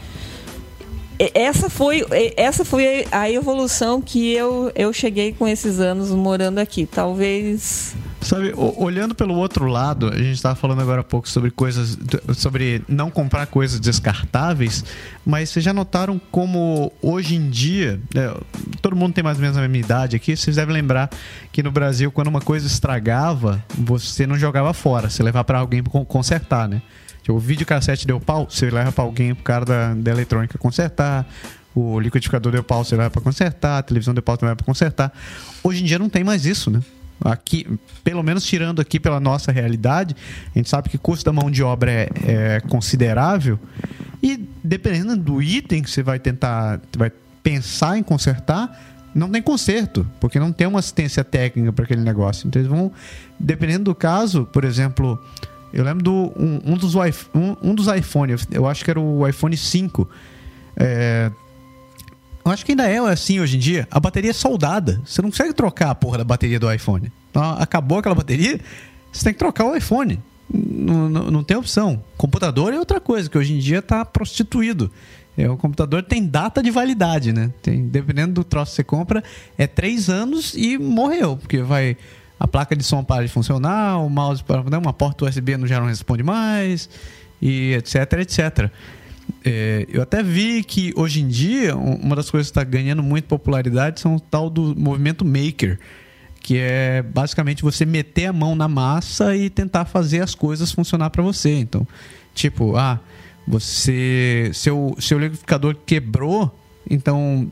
[1.33, 2.05] essa foi,
[2.37, 6.85] essa foi a evolução que eu, eu cheguei com esses anos morando aqui.
[6.85, 11.97] Talvez Sabe, olhando pelo outro lado, a gente estava falando agora há pouco sobre coisas,
[12.35, 14.85] sobre não comprar coisas descartáveis,
[15.25, 18.31] mas vocês já notaram como hoje em dia, né,
[18.79, 21.09] todo mundo tem mais ou menos a mesma idade aqui, vocês devem lembrar
[21.51, 25.83] que no Brasil, quando uma coisa estragava, você não jogava fora, você levava para alguém
[25.83, 26.83] consertar, né?
[27.21, 31.27] Tipo, o videocassete deu pau, você leva para alguém, pro cara da, da eletrônica consertar,
[31.73, 34.65] o liquidificador deu pau, você leva para consertar, a televisão deu pau, você leva para
[34.65, 35.13] consertar.
[35.63, 36.81] Hoje em dia não tem mais isso, né?
[37.23, 37.67] Aqui,
[38.03, 40.15] pelo menos tirando aqui pela nossa realidade,
[40.55, 43.59] a gente sabe que o custo da mão de obra é, é considerável
[44.23, 47.11] e dependendo do item que você vai tentar, vai
[47.43, 48.79] pensar em consertar,
[49.13, 52.47] não tem conserto, porque não tem uma assistência técnica para aquele negócio.
[52.47, 52.91] Então eles vão,
[53.39, 55.23] dependendo do caso, por exemplo,
[55.73, 59.27] eu lembro do um, um dos um, um dos iPhones, eu acho que era o
[59.27, 60.09] iPhone 5.
[60.77, 61.31] É,
[62.43, 63.87] eu acho que ainda é assim hoje em dia.
[63.91, 65.01] A bateria é soldada.
[65.05, 67.11] Você não consegue trocar a porra da bateria do iPhone.
[67.29, 68.59] Então, acabou aquela bateria,
[69.11, 70.19] você tem que trocar o iPhone.
[70.53, 72.03] Não, não, não tem opção.
[72.17, 74.91] Computador é outra coisa, que hoje em dia está prostituído.
[75.37, 77.51] É, o computador tem data de validade, né?
[77.61, 79.23] Tem, dependendo do troço que você compra,
[79.57, 81.37] é três anos e morreu.
[81.37, 81.95] Porque vai.
[82.41, 84.63] A placa de som para de funcionar, o mouse para.
[84.63, 86.89] Né, uma porta USB não já não responde mais,
[87.39, 88.71] e etc, etc.
[89.45, 93.25] É, eu até vi que hoje em dia uma das coisas que está ganhando muito
[93.25, 95.79] popularidade são o tal do movimento maker,
[96.41, 101.11] que é basicamente você meter a mão na massa e tentar fazer as coisas funcionar
[101.11, 101.59] para você.
[101.59, 101.87] Então,
[102.33, 102.99] tipo, ah,
[103.47, 106.51] você seu seu liquidificador quebrou,
[106.89, 107.51] então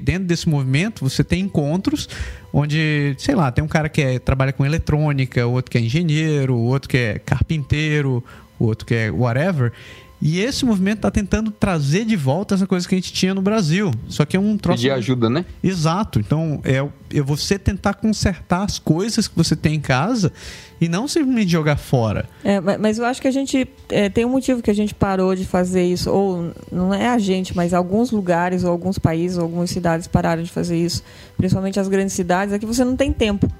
[0.00, 2.08] dentro desse movimento você tem encontros
[2.52, 6.56] onde, sei lá, tem um cara que é, trabalha com eletrônica, outro que é engenheiro,
[6.56, 8.22] outro que é carpinteiro,
[8.58, 9.72] outro que é whatever,
[10.20, 13.42] E esse movimento está tentando trazer de volta essa coisa que a gente tinha no
[13.42, 13.90] Brasil.
[14.08, 14.78] Só que é um troço.
[14.78, 15.44] Pedir ajuda, né?
[15.62, 16.18] Exato.
[16.18, 16.76] Então, é,
[17.16, 20.32] é você tentar consertar as coisas que você tem em casa
[20.80, 22.28] e não simplesmente jogar fora.
[22.42, 23.68] É, mas eu acho que a gente.
[23.90, 26.10] É, tem um motivo que a gente parou de fazer isso.
[26.10, 30.42] Ou não é a gente, mas alguns lugares, ou alguns países, ou algumas cidades pararam
[30.42, 31.02] de fazer isso.
[31.36, 33.50] Principalmente as grandes cidades, é que você não tem tempo.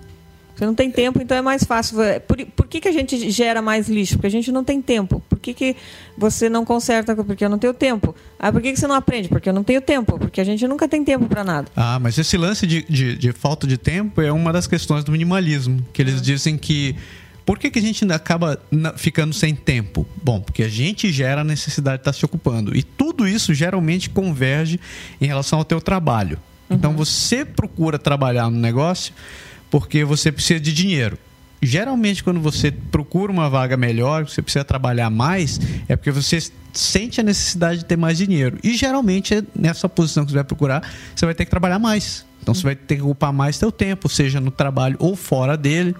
[0.54, 1.98] Você não tem tempo, então é mais fácil.
[2.28, 4.14] Por, por que, que a gente gera mais lixo?
[4.14, 5.20] Porque a gente não tem tempo.
[5.44, 5.76] Por que, que
[6.16, 7.14] você não conserta?
[7.14, 8.14] Porque eu não tenho tempo.
[8.38, 9.28] Ah, por que, que você não aprende?
[9.28, 10.18] Porque eu não tenho tempo.
[10.18, 11.68] Porque a gente nunca tem tempo para nada.
[11.76, 15.12] Ah, mas esse lance de, de, de, falta de tempo é uma das questões do
[15.12, 15.84] minimalismo.
[15.92, 16.20] Que eles é.
[16.20, 16.96] dizem que.
[17.44, 18.58] Por que, que a gente acaba
[18.96, 20.06] ficando sem tempo?
[20.22, 22.74] Bom, porque a gente gera a necessidade de estar se ocupando.
[22.74, 24.80] E tudo isso geralmente converge
[25.20, 26.38] em relação ao teu trabalho.
[26.70, 26.96] Então uhum.
[26.96, 29.12] você procura trabalhar no negócio
[29.70, 31.18] porque você precisa de dinheiro.
[31.64, 35.58] Geralmente, quando você procura uma vaga melhor, você precisa trabalhar mais,
[35.88, 36.38] é porque você
[36.72, 38.58] sente a necessidade de ter mais dinheiro.
[38.62, 40.82] E geralmente, nessa posição que você vai procurar,
[41.14, 42.26] você vai ter que trabalhar mais.
[42.44, 45.96] Então, você vai ter que ocupar mais seu tempo, seja no trabalho ou fora dele.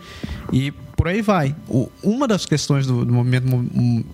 [0.53, 1.57] E por aí vai.
[1.67, 3.47] O, uma das questões do, do movimento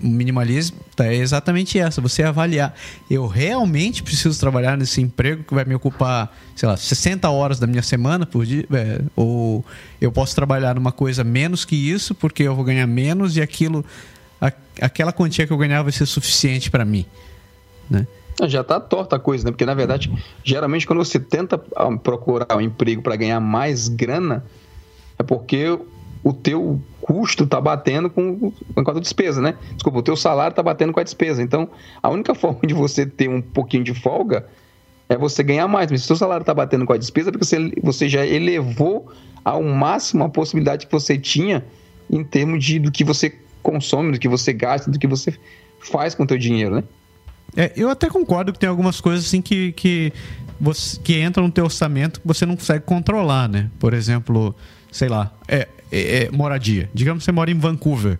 [0.01, 2.72] minimalista é exatamente essa: você avaliar.
[3.11, 7.66] Eu realmente preciso trabalhar nesse emprego que vai me ocupar, sei lá, 60 horas da
[7.66, 8.64] minha semana por dia?
[8.72, 9.64] É, ou
[10.01, 13.85] eu posso trabalhar numa coisa menos que isso, porque eu vou ganhar menos e aquilo,
[14.41, 17.05] a, aquela quantia que eu ganhar vai ser suficiente para mim.
[17.91, 18.07] Né?
[18.49, 19.51] Já está torta a coisa, né?
[19.51, 20.12] Porque na verdade,
[20.43, 24.45] geralmente quando você tenta ah, procurar um emprego para ganhar mais grana,
[25.18, 25.78] é porque
[26.22, 29.57] o teu custo está batendo com, com a despesa, né?
[29.72, 31.43] Desculpa, o teu salário está batendo com a despesa.
[31.43, 31.68] Então,
[32.03, 34.47] a única forma de você ter um pouquinho de folga
[35.09, 35.91] é você ganhar mais.
[35.91, 38.24] Mas se o seu salário está batendo com a despesa, é porque você, você já
[38.26, 39.11] elevou
[39.45, 41.64] ao máximo a possibilidade que você tinha
[42.11, 45.34] em termos de do que você consome, do que você gasta, do que você
[45.80, 46.84] faz com o teu dinheiro, né?
[47.57, 50.12] É, eu até concordo que tem algumas coisas assim que, que,
[50.61, 53.70] você, que entram no teu orçamento que você não consegue controlar, né?
[53.78, 54.55] Por exemplo,
[54.90, 56.88] sei lá, é, é, é, moradia.
[56.94, 58.18] Digamos que você mora em Vancouver.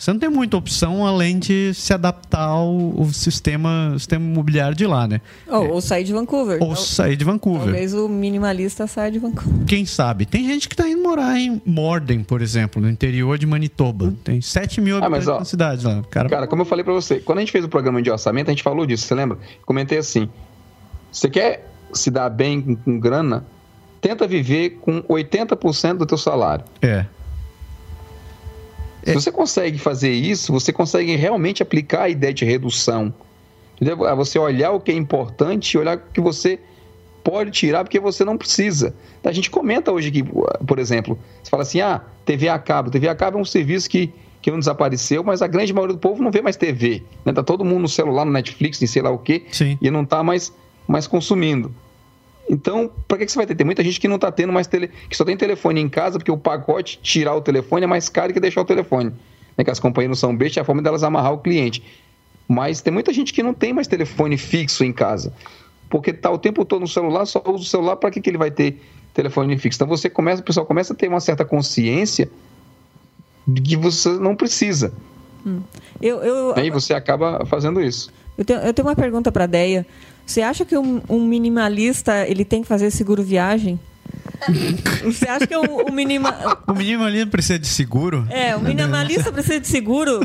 [0.00, 4.86] Você não tem muita opção além de se adaptar ao, ao sistema, sistema imobiliário de
[4.86, 5.20] lá, né?
[5.46, 5.68] Ou, é.
[5.72, 6.58] ou sair de Vancouver.
[6.62, 7.64] Ou sair de Vancouver.
[7.64, 9.66] Talvez o minimalista saia de Vancouver.
[9.66, 10.24] Quem sabe?
[10.24, 14.14] Tem gente que está indo morar em Morden, por exemplo, no interior de Manitoba.
[14.24, 16.02] Tem 7 mil habitantes ah, mas, ó, na cidade lá.
[16.10, 16.30] Cara...
[16.30, 18.52] cara, como eu falei para você, quando a gente fez o programa de orçamento, a
[18.52, 19.36] gente falou disso, você lembra?
[19.66, 20.30] Comentei assim,
[21.12, 23.44] você quer se dar bem com, com grana,
[24.00, 26.64] tenta viver com 80% do teu salário.
[26.80, 27.04] É.
[29.04, 33.12] Se você consegue fazer isso, você consegue realmente aplicar a ideia de redução.
[33.76, 33.96] Entendeu?
[34.16, 36.58] Você olhar o que é importante e olhar o que você
[37.24, 38.94] pode tirar porque você não precisa.
[39.24, 40.24] A gente comenta hoje que,
[40.66, 42.90] por exemplo, você fala assim, ah, TV a cabo.
[42.90, 46.00] TV a cabo é um serviço que, que não desapareceu, mas a grande maioria do
[46.00, 47.02] povo não vê mais TV.
[47.24, 47.32] Né?
[47.32, 49.78] Tá todo mundo no celular, no Netflix, em sei lá o quê, Sim.
[49.80, 50.52] e não está mais,
[50.86, 51.74] mais consumindo.
[52.50, 53.54] Então, para que, que você vai ter?
[53.54, 56.18] Tem muita gente que não está tendo mais tele, que só tem telefone em casa,
[56.18, 59.12] porque o pacote tirar o telefone é mais caro que deixar o telefone.
[59.56, 59.62] Né?
[59.62, 61.80] Que as companhias não são bestas, é a forma delas amarrar o cliente.
[62.48, 65.32] Mas tem muita gente que não tem mais telefone fixo em casa.
[65.88, 68.38] Porque está o tempo todo no celular, só usa o celular, para que, que ele
[68.38, 68.82] vai ter
[69.14, 69.76] telefone fixo?
[69.76, 72.28] Então você começa, o pessoal começa a ter uma certa consciência
[73.46, 74.92] de que você não precisa.
[75.46, 75.60] Hum.
[76.02, 76.56] Eu, eu...
[76.56, 78.12] E aí você acaba fazendo isso.
[78.36, 79.86] Eu tenho, eu tenho uma pergunta para a Deia.
[80.30, 83.80] Você acha que um, um, minimalista ele tem que fazer seguro viagem?
[85.02, 86.62] Você acha que o, minima...
[86.68, 88.24] o minimalista precisa de seguro?
[88.30, 90.20] É, o minimalista precisa de seguro.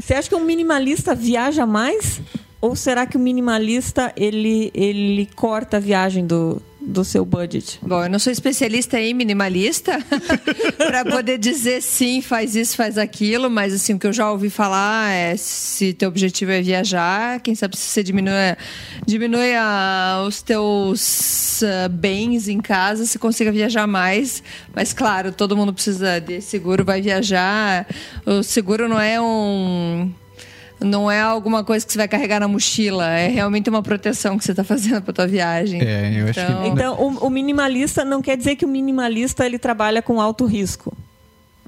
[0.00, 2.22] Você acha que um minimalista viaja mais?
[2.62, 7.80] Ou será que o minimalista ele, ele corta a viagem do, do seu budget?
[7.82, 9.98] Bom, eu não sou especialista em minimalista
[10.78, 14.48] para poder dizer sim, faz isso, faz aquilo, mas assim, o que eu já ouvi
[14.48, 18.56] falar é se teu objetivo é viajar, quem sabe se você diminui,
[19.04, 24.42] diminui a, os teus uh, bens em casa, você consiga viajar mais.
[24.74, 27.86] Mas claro, todo mundo precisa de seguro, vai viajar.
[28.24, 30.12] O seguro não é um
[30.80, 34.44] não é alguma coisa que você vai carregar na mochila, é realmente uma proteção que
[34.44, 35.80] você está fazendo para tua viagem.
[35.80, 36.68] É, eu acho então, que...
[36.68, 40.96] então o, o, minimalista não quer dizer que o minimalista ele trabalha com alto risco.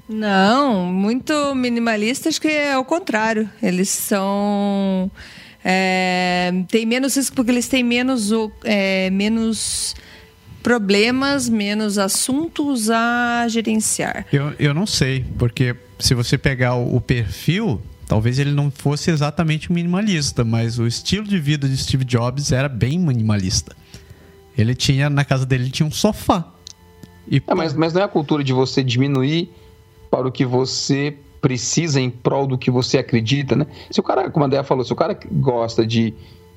[0.07, 3.49] Não, muito minimalista acho que é o contrário.
[3.61, 5.11] Eles são
[5.63, 8.31] é, tem menos risco porque eles têm menos
[8.63, 9.95] é, menos
[10.63, 14.25] problemas, menos assuntos a gerenciar.
[14.31, 19.11] Eu, eu não sei, porque se você pegar o, o perfil Talvez ele não fosse
[19.11, 23.75] exatamente minimalista, mas o estilo de vida de Steve Jobs era bem minimalista.
[24.57, 26.51] Ele tinha, na casa dele, tinha um sofá.
[27.29, 27.39] E...
[27.45, 29.51] É, mas, mas não é a cultura de você diminuir
[30.09, 33.67] para o que você precisa em prol do que você acredita, né?
[33.91, 36.11] Se o cara, como a Andrea falou, se o cara gosta de,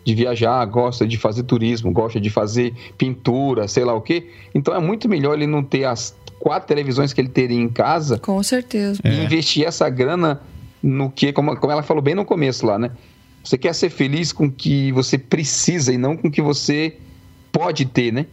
[0.06, 4.74] de viajar, gosta de fazer turismo, gosta de fazer pintura, sei lá o quê, então
[4.74, 8.18] é muito melhor ele não ter as quatro televisões que ele teria em casa.
[8.18, 9.02] Com certeza.
[9.04, 9.24] E é.
[9.24, 10.40] investir essa grana
[10.82, 12.90] no que, como, como ela falou bem no começo lá, né?
[13.44, 16.96] Você quer ser feliz com o que você precisa e não com o que você
[17.50, 18.26] pode ter, né?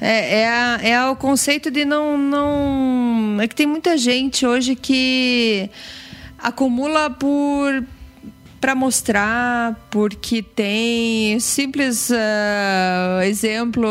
[0.00, 3.40] É, é, a, é o conceito de não, não.
[3.40, 5.70] É que tem muita gente hoje que
[6.38, 7.84] acumula por
[8.66, 13.86] para mostrar, porque tem simples uh, exemplo.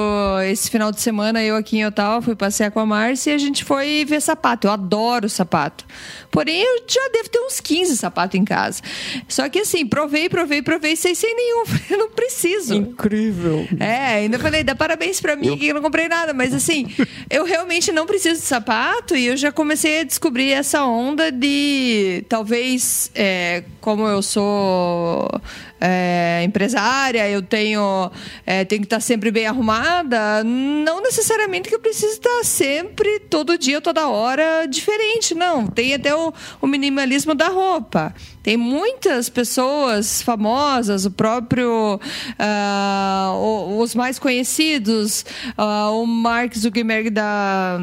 [0.52, 3.38] Esse final de semana eu aqui em Ottawa fui passear com a Márcia e a
[3.38, 4.68] gente foi ver sapato.
[4.68, 5.86] Eu adoro sapato.
[6.30, 8.82] Porém, eu já devo ter uns 15 sapatos em casa.
[9.30, 11.64] Só que assim, provei, provei, provei, sem, sem nenhum.
[11.90, 12.76] Eu não preciso.
[12.76, 13.66] Incrível.
[13.80, 15.58] É, ainda falei, dá parabéns para mim eu...
[15.58, 16.34] que eu não comprei nada.
[16.34, 16.94] Mas assim,
[17.30, 22.26] eu realmente não preciso de sapato e eu já comecei a descobrir essa onda de
[22.28, 25.42] talvez, é, como eu sou 哦
[25.80, 28.12] é, empresária, eu tenho,
[28.46, 33.58] é, tenho que estar sempre bem arrumada, não necessariamente que eu precise estar sempre, todo
[33.58, 35.68] dia, toda hora, diferente, não.
[35.68, 38.14] Tem até o, o minimalismo da roupa.
[38.42, 45.26] Tem muitas pessoas famosas, o próprio, uh, os mais conhecidos,
[45.58, 47.80] uh, o Mark Zuckerberg da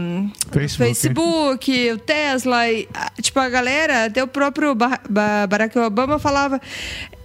[0.53, 2.89] Facebook, Facebook o Tesla, e,
[3.21, 6.61] tipo a galera, até o próprio Barack Obama falava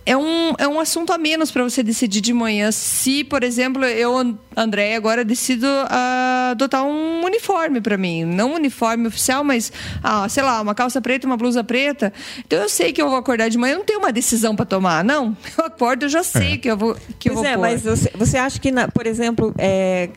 [0.08, 2.72] é um, é um assunto a menos para você decidir de manhã.
[2.72, 8.24] Se, por exemplo, eu, André, agora decido uh, adotar um uniforme para mim.
[8.24, 9.70] Não um uniforme oficial, mas,
[10.02, 12.14] ah, sei lá, uma calça preta, uma blusa preta.
[12.40, 14.66] Então eu sei que eu vou acordar de manhã, eu não tenho uma decisão para
[14.66, 15.04] tomar.
[15.04, 16.58] Não, eu acordo, eu já sei é.
[16.58, 17.62] que eu vou que pois eu vou é, pôr.
[17.62, 20.10] mas você, você acha que, na, por exemplo, é,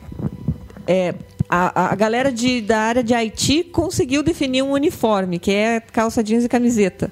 [0.87, 1.13] é,
[1.49, 6.23] a, a galera de, da área de Haiti conseguiu definir um uniforme, que é calça
[6.23, 7.11] jeans e camiseta.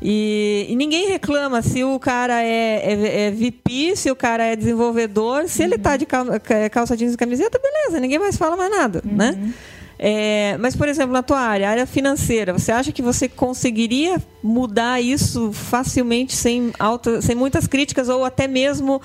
[0.00, 0.08] Uhum.
[0.08, 4.56] E, e, ninguém reclama se o cara é, é, é, VP, se o cara é
[4.56, 5.48] desenvolvedor.
[5.48, 5.66] Se uhum.
[5.66, 6.06] ele está de
[6.70, 9.30] calça jeans e camiseta, beleza, ninguém mais fala mais nada, né?
[9.30, 9.46] uhum.
[9.46, 9.54] né?
[9.98, 15.00] É, mas, por exemplo, na tua área, área financeira, você acha que você conseguiria mudar
[15.00, 19.00] isso facilmente, sem, alta, sem muitas críticas, ou até mesmo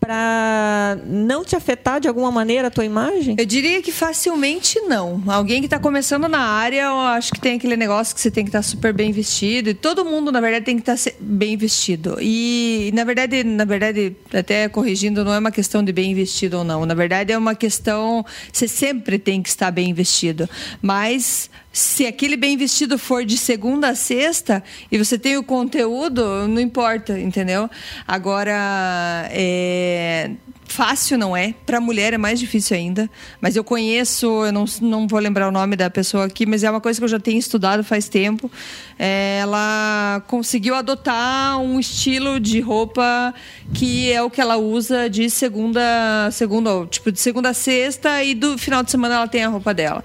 [0.00, 3.36] para não te afetar de alguma maneira a tua imagem?
[3.38, 5.22] Eu diria que facilmente não.
[5.26, 8.42] Alguém que está começando na área, eu acho que tem aquele negócio que você tem
[8.42, 11.16] que estar tá super bem vestido, e todo mundo, na verdade, tem que estar tá
[11.20, 12.16] bem vestido.
[12.20, 16.64] E, na verdade, na verdade, até corrigindo, não é uma questão de bem vestido ou
[16.64, 16.86] não.
[16.86, 18.24] Na verdade, é uma questão.
[18.50, 20.48] Você sempre tem que estar bem vestido.
[20.80, 26.48] Mas se aquele bem vestido for de segunda a sexta e você tem o conteúdo,
[26.48, 27.70] não importa, entendeu?
[28.06, 30.30] Agora, é,
[30.70, 31.54] fácil não é.
[31.64, 33.08] Para mulher é mais difícil ainda.
[33.40, 36.70] Mas eu conheço, eu não, não vou lembrar o nome da pessoa aqui, mas é
[36.70, 38.50] uma coisa que eu já tenho estudado faz tempo.
[38.98, 43.34] É, ela conseguiu adotar um estilo de roupa
[43.74, 48.34] que é o que ela usa de segunda, segunda, tipo de segunda a sexta e
[48.34, 50.04] do final de semana ela tem a roupa dela.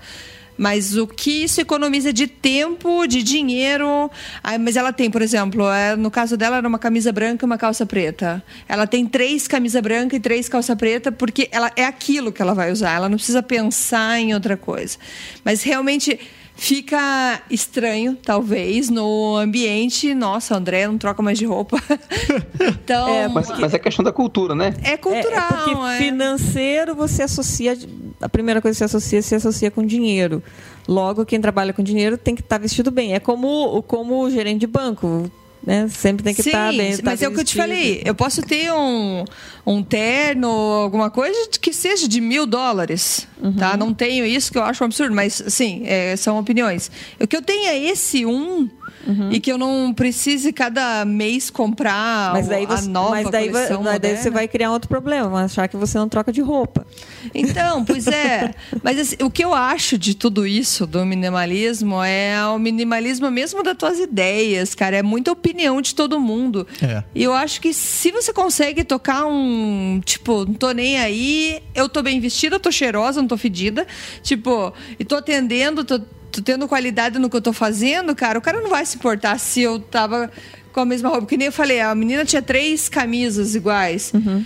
[0.57, 4.09] Mas o que isso economiza de tempo, de dinheiro.
[4.43, 7.47] Ah, mas ela tem, por exemplo, é, no caso dela era uma camisa branca e
[7.47, 8.43] uma calça preta.
[8.67, 12.53] Ela tem três camisa branca e três calça preta porque ela é aquilo que ela
[12.53, 12.93] vai usar.
[12.93, 14.97] Ela não precisa pensar em outra coisa.
[15.43, 16.19] Mas realmente
[16.55, 20.13] fica estranho, talvez, no ambiente.
[20.13, 21.77] Nossa, André não troca mais de roupa.
[22.59, 24.73] então, é, mas, mas, é questão da cultura, né?
[24.83, 25.49] É cultural.
[25.51, 25.97] É, é porque é.
[25.97, 27.77] financeiro você associa.
[28.21, 30.41] A primeira coisa que você associa, se associa com dinheiro.
[30.87, 33.13] Logo, quem trabalha com dinheiro tem que estar vestido bem.
[33.13, 35.29] É como, como o gerente de banco
[35.65, 35.87] né?
[35.89, 36.97] Sempre tem que Sim, estar bem.
[37.03, 38.01] Mas é o que eu te falei.
[38.05, 39.25] Eu posso ter um,
[39.65, 43.53] um terno, alguma coisa que seja de mil dólares, uhum.
[43.53, 43.75] tá?
[43.75, 46.91] Não tenho isso que eu acho um absurdo, mas sim, é, são opiniões.
[47.19, 48.69] O que eu tenho é esse um
[49.07, 49.31] Uhum.
[49.31, 53.49] e que eu não precise cada mês comprar mas daí você, a nova mas daí,
[53.49, 56.87] coleção mas daí você vai criar outro problema, achar que você não troca de roupa.
[57.33, 58.53] Então, pois é.
[58.81, 63.61] mas assim, o que eu acho de tudo isso, do minimalismo, é o minimalismo mesmo
[63.61, 64.97] das tuas ideias, cara.
[64.97, 66.67] É muita opinião de todo mundo.
[66.81, 67.03] É.
[67.13, 69.54] E eu acho que se você consegue tocar um,
[70.03, 73.85] tipo, não tô nem aí, eu tô bem vestida, tô cheirosa, não tô fedida,
[74.21, 75.99] tipo, e tô atendendo, tô
[76.35, 79.39] tô tendo qualidade no que eu tô fazendo, cara, o cara não vai se importar
[79.39, 80.29] se eu tava
[80.73, 81.25] com a mesma roupa.
[81.25, 84.11] Que nem eu falei, a menina tinha três camisas iguais.
[84.13, 84.43] Uhum.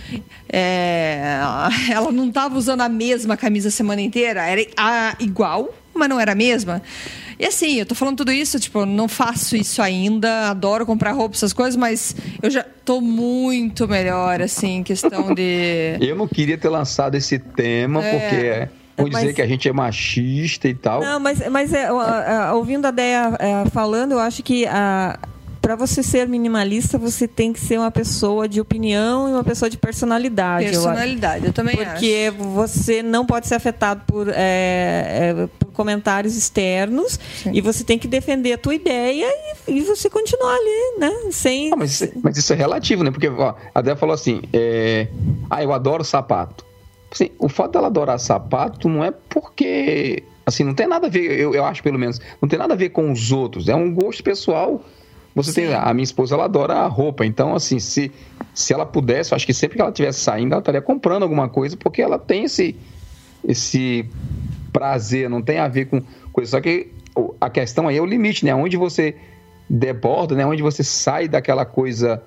[0.48, 1.40] É,
[1.90, 6.20] ela não tava usando a mesma camisa a semana inteira, era a, igual, mas não
[6.20, 6.80] era a mesma.
[7.40, 11.34] E assim, eu tô falando tudo isso, tipo, não faço isso ainda, adoro comprar roupa,
[11.34, 15.96] essas coisas, mas eu já tô muito melhor, assim, em questão de.
[16.06, 18.12] Eu não queria ter lançado esse tema, é.
[18.68, 21.00] porque Vão Mas- dizer que a gente é machista e tal.
[21.00, 24.66] Não, mas, mas é, a- a- ouvindo a Deia é, falando, eu acho que
[25.60, 29.68] para você ser minimalista, você tem que ser uma pessoa de opinião e uma pessoa
[29.68, 30.64] de personalidade.
[30.64, 30.80] eu acho.
[30.80, 37.18] Personalidade, eu também Porque você não pode ser afetado por, é, é, por comentários externos
[37.52, 39.26] e você tem que defender a tua ideia
[39.68, 41.10] e, e você continuar ali, né?
[41.30, 41.72] Sem.
[41.72, 43.10] Ah, mas, isso- mas isso é relativo, né?
[43.10, 45.08] Porque ó, a Débora falou assim: é,
[45.48, 46.64] ah, eu adoro sapato.
[47.12, 50.22] Assim, o fato dela adorar sapato não é porque.
[50.46, 52.76] Assim, não tem nada a ver, eu, eu acho pelo menos, não tem nada a
[52.76, 53.68] ver com os outros.
[53.68, 54.82] É um gosto pessoal.
[55.42, 55.74] Você tem.
[55.74, 57.24] A minha esposa, ela adora a roupa.
[57.24, 58.10] Então, assim, se,
[58.54, 61.48] se ela pudesse, eu acho que sempre que ela estivesse saindo, ela estaria comprando alguma
[61.48, 62.76] coisa, porque ela tem esse,
[63.46, 64.08] esse
[64.72, 66.50] prazer, não tem a ver com coisa.
[66.52, 66.88] Só que
[67.40, 68.54] a questão aí é o limite, né?
[68.54, 69.16] Onde você
[69.68, 70.44] deborda, né?
[70.46, 72.22] Onde você sai daquela coisa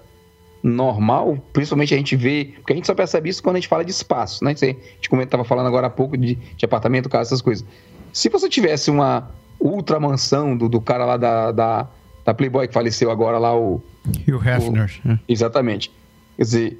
[0.63, 3.83] normal, principalmente a gente vê, porque a gente só percebe isso quando a gente fala
[3.83, 4.51] de espaço, né?
[4.51, 4.77] A gente
[5.11, 7.65] estava falando agora há pouco de, de apartamento, casa, essas coisas.
[8.13, 11.87] Se você tivesse uma ultra mansão do, do cara lá da, da,
[12.25, 13.81] da Playboy que faleceu agora lá, o,
[14.27, 14.99] Hugh Hefner.
[15.03, 15.19] né?
[15.27, 15.91] Exatamente.
[16.37, 16.79] Quer dizer,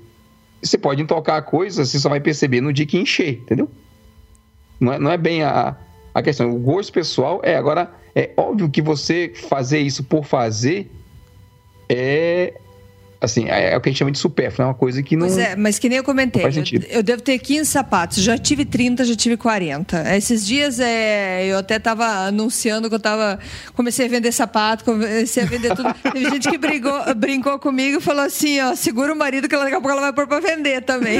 [0.62, 3.70] você pode intocar a coisa, você só vai perceber no dia que encher, entendeu?
[4.80, 5.76] Não é, não é bem a,
[6.14, 6.52] a questão.
[6.52, 7.56] O gosto pessoal é.
[7.56, 10.90] Agora, é óbvio que você fazer isso por fazer
[11.90, 12.60] é.
[13.24, 15.28] Assim, é, é o que a gente chama de supérfluo, é uma coisa que não.
[15.28, 18.66] Pois é, mas que nem eu comentei, eu, eu devo ter 15 sapatos, já tive
[18.66, 20.16] 30, já tive 40.
[20.16, 23.40] Esses dias é, eu até estava anunciando que eu tava.
[23.74, 25.94] Comecei a vender sapato, comecei a vender tudo.
[26.12, 29.64] Teve gente que brigou, brincou comigo e falou assim: ó, segura o marido que ela-
[29.64, 31.20] daqui a pouco ela vai pôr pra vender também.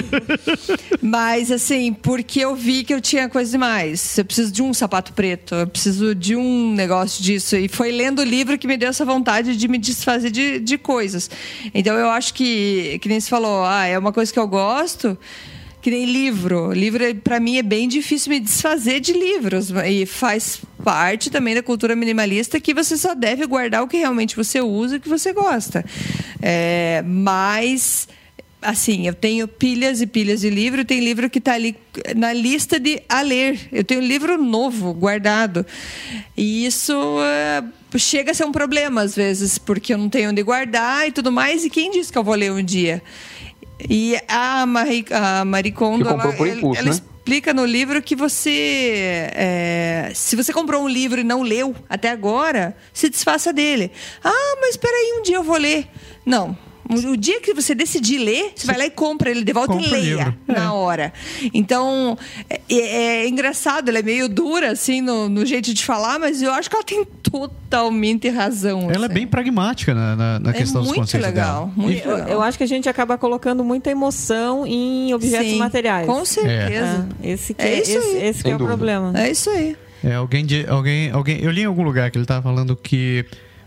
[1.02, 4.18] mas assim, porque eu vi que eu tinha coisa demais.
[4.18, 7.56] Eu preciso de um sapato preto, eu preciso de um negócio disso.
[7.56, 10.78] E foi lendo o livro que me deu essa vontade de me desfazer de, de
[10.78, 11.30] coisas.
[11.74, 15.18] Então eu acho que, que nem se falou, ah, é uma coisa que eu gosto.
[15.82, 16.72] Que nem livro.
[16.72, 19.70] Livro, para mim, é bem difícil me desfazer de livros.
[19.86, 24.36] E faz parte também da cultura minimalista que você só deve guardar o que realmente
[24.36, 25.84] você usa e que você gosta.
[26.42, 28.08] É, mas
[28.64, 31.76] assim, eu tenho pilhas e pilhas de livro, tem livro que está ali
[32.16, 33.60] na lista de a ler.
[33.72, 35.66] Eu tenho um livro novo guardado.
[36.36, 37.64] E isso eh,
[37.98, 41.32] chega a ser um problema às vezes, porque eu não tenho onde guardar e tudo
[41.32, 41.64] mais.
[41.66, 43.02] E quem disse que eu vou ler um dia?
[43.90, 46.92] E a Marie, a Marie Kondo, ela- impulso, ela né?
[46.92, 49.30] explica no livro que você.
[49.34, 53.92] é, se você comprou um livro e não leu até agora, se desfaça dele.
[54.24, 55.88] Ah, mas espera aí, um dia eu vou ler.
[56.26, 56.58] Não.
[56.90, 59.78] O dia que você decidir ler, você vai lá e compra ele de volta e
[59.78, 60.70] compra leia na É.
[60.70, 61.14] hora.
[61.54, 62.18] Então,
[62.50, 66.52] é, é engraçado, ela é meio dura, assim, no, no jeito de falar, mas eu
[66.52, 68.90] acho que ela tem totalmente razão.
[68.92, 69.14] Ela é assim.
[69.14, 71.74] bem pragmática na, na, na É questão dos muito conceitos legal, dela.
[71.76, 72.30] muito Eu, legal.
[72.30, 76.06] eu acho que a gente acaba colocando muita emoção em objetos Sim, materiais.
[76.06, 77.08] Com certeza.
[77.24, 79.14] É, esse que É é, isso esse, esse que é o problema.
[79.18, 79.76] É isso aí.
[80.04, 81.40] É, alguém, de- alguém, alguém.
[81.42, 83.26] Eu li em algum lugar que ele estava falando que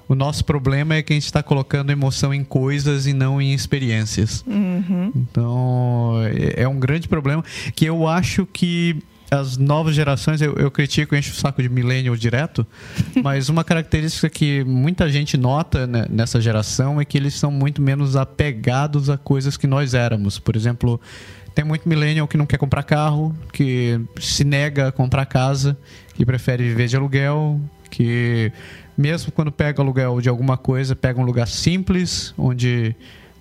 [0.08, 3.52] o nosso problema é que a gente está colocando emoção em coisas e não em
[3.52, 4.44] experiências.
[5.14, 7.44] Então, é, é um grande problema
[7.74, 11.68] que eu acho que as novas gerações, eu, eu critico e encho o saco de
[11.68, 12.66] millennial direto,
[13.22, 17.82] mas uma característica que muita gente nota né, nessa geração é que eles são muito
[17.82, 20.38] menos apegados a coisas que nós éramos.
[20.38, 21.00] Por exemplo,
[21.54, 25.76] tem muito millennial que não quer comprar carro, que se nega a comprar casa,
[26.14, 27.60] que prefere viver de aluguel,
[27.96, 28.52] que
[28.94, 32.94] mesmo quando pega aluguel de alguma coisa, pega um lugar simples, onde,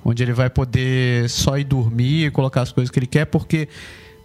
[0.03, 3.67] onde ele vai poder só ir dormir e colocar as coisas que ele quer, porque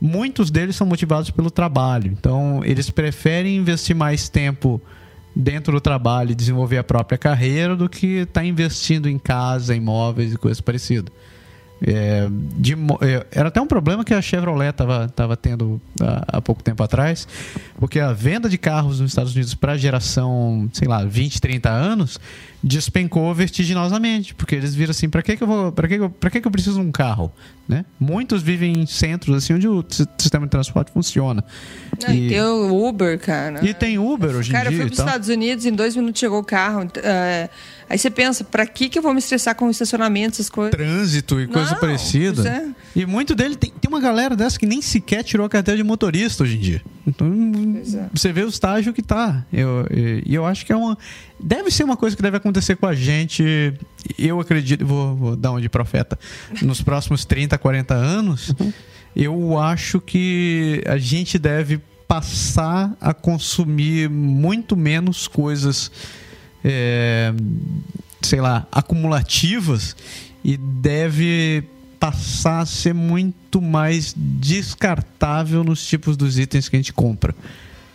[0.01, 2.13] muitos deles são motivados pelo trabalho.
[2.13, 4.81] Então, eles preferem investir mais tempo
[5.35, 10.33] dentro do trabalho e desenvolver a própria carreira do que estar investindo em casa, imóveis
[10.33, 11.13] e coisas parecidas.
[11.83, 12.29] É,
[12.59, 16.63] de é, era até um problema que a Chevrolet estava tava tendo há, há pouco
[16.63, 17.27] tempo atrás,
[17.79, 21.71] porque a venda de carros nos Estados Unidos para a geração, sei lá, 20, 30
[21.71, 22.21] anos,
[22.63, 26.11] despencou vertiginosamente, porque eles viram assim, para que que eu vou, para que que eu,
[26.11, 27.33] que que eu preciso de um carro,
[27.67, 27.87] né?
[27.99, 31.43] Muitos vivem em centros assim onde o si- sistema de transporte funciona.
[32.07, 33.65] Não, e tem o Uber, cara.
[33.65, 35.09] e tem Uber hoje Cara, em eu dia fui e para os.
[35.09, 36.87] Estados Unidos, em dois minutos chegou o carro.
[37.03, 37.49] é,
[37.91, 40.71] aí você pensa, pra que, que eu vou me estressar com estacionamento, essas coisas?
[40.71, 42.43] trânsito e coisa Não, parecida.
[42.43, 42.69] pois é.
[42.97, 45.85] E muito dele tem, tem uma galera dessa que nem sequer tirou a carteira de
[45.85, 46.83] motorista hoje em dia.
[47.07, 47.29] Então
[47.95, 48.09] é.
[48.13, 49.45] você vê o estágio que tá.
[49.53, 50.97] Eu, e e eu acho que é uma.
[51.43, 53.75] Deve ser uma coisa que deve acontecer com a gente.
[54.19, 56.19] Eu acredito, vou, vou dar um de profeta.
[56.63, 58.55] Nos próximos 30, 40 anos,
[59.17, 65.91] eu acho que a gente deve passar a consumir muito menos coisas.
[66.65, 67.33] É,
[68.23, 69.97] sei lá, acumulativas
[70.45, 71.65] e deve
[71.99, 77.35] passar a ser muito mais descartável nos tipos dos itens que a gente compra.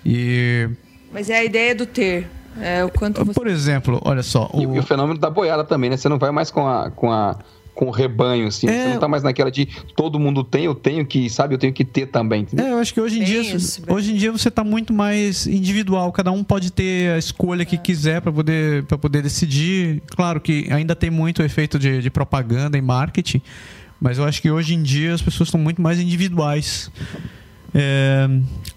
[0.05, 0.69] E
[1.11, 2.27] Mas é a ideia do ter.
[2.61, 3.33] É o quanto você...
[3.33, 5.97] por exemplo, olha só, E, o- e o fenômeno da boiada também, né?
[5.97, 6.89] Você não vai mais com a.
[6.91, 7.37] Com a
[7.75, 8.67] com o rebanho, assim.
[8.67, 8.83] É.
[8.83, 11.73] Você não tá mais naquela de todo mundo tem, eu tenho que, sabe, eu tenho
[11.73, 12.41] que ter também.
[12.41, 12.65] entendeu?
[12.65, 14.93] É, eu acho que hoje em, Tem dia, isso, hoje em dia você está muito
[14.93, 16.11] mais individual.
[16.11, 20.01] Cada um pode ter a escolha que quiser para poder, pra poder decidir.
[20.15, 23.41] Claro que ainda tem muito efeito de, de propaganda e marketing,
[23.99, 26.89] mas eu acho que hoje em dia as pessoas estão muito mais individuais.
[27.73, 28.27] É,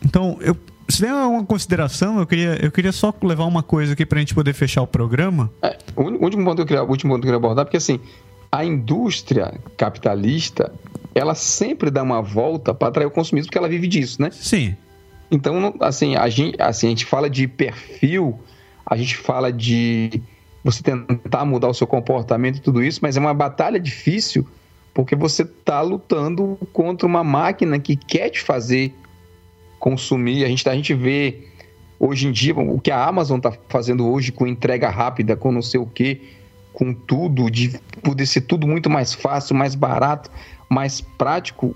[0.05, 0.57] então, eu,
[0.89, 4.21] se tiver uma consideração, eu queria, eu queria só levar uma coisa aqui para a
[4.21, 5.51] gente poder fechar o programa.
[5.63, 7.77] É, o último ponto que eu queria, o último ponto que eu queria abordar, porque
[7.77, 8.01] assim,
[8.51, 10.73] a indústria capitalista,
[11.15, 14.31] ela sempre dá uma volta para atrair o consumismo, porque ela vive disso, né?
[14.31, 14.77] Sim,
[15.31, 18.39] Então, assim a, gente, assim, a gente fala de perfil,
[18.87, 20.23] a gente fala de
[20.65, 24.47] você tentar mudar o seu comportamento e tudo isso, mas é uma batalha difícil
[24.95, 28.93] porque você está lutando contra uma máquina que quer te fazer
[29.79, 30.45] consumir.
[30.45, 31.47] A gente, a gente vê
[32.01, 35.63] hoje em dia o que a Amazon está fazendo hoje com entrega rápida, com não
[35.63, 36.21] sei o quê,
[36.73, 40.31] com tudo, de poder ser tudo muito mais fácil, mais barato,
[40.69, 41.75] mais prático,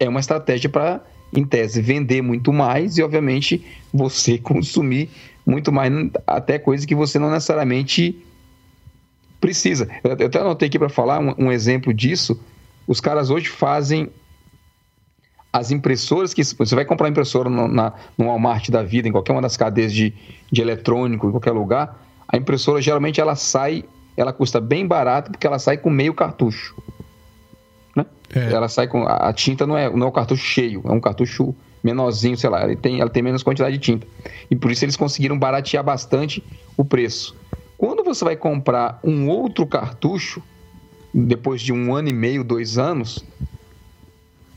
[0.00, 5.10] é uma estratégia para, em tese, vender muito mais e, obviamente, você consumir
[5.44, 5.92] muito mais,
[6.26, 8.16] até coisa que você não necessariamente
[9.40, 9.88] precisa.
[10.04, 12.40] Eu até anotei aqui para falar um, um exemplo disso.
[12.86, 14.10] Os caras hoje fazem
[15.52, 19.32] as impressoras que você vai comprar impressora no, na, no Walmart da vida, em qualquer
[19.32, 20.12] uma das cadeias de,
[20.52, 21.98] de eletrônico, em qualquer lugar,
[22.28, 23.84] a impressora geralmente ela sai,
[24.16, 26.76] ela custa bem barato porque ela sai com meio cartucho.
[27.96, 28.04] Né?
[28.34, 28.52] É.
[28.52, 31.54] Ela sai com a tinta não é, não é o cartucho cheio, é um cartucho
[31.82, 34.06] menorzinho, sei lá, ele tem, ela tem menos quantidade de tinta.
[34.50, 36.44] E por isso eles conseguiram baratear bastante
[36.76, 37.34] o preço.
[37.78, 40.42] Quando você vai comprar um outro cartucho,
[41.14, 43.24] depois de um ano e meio, dois anos,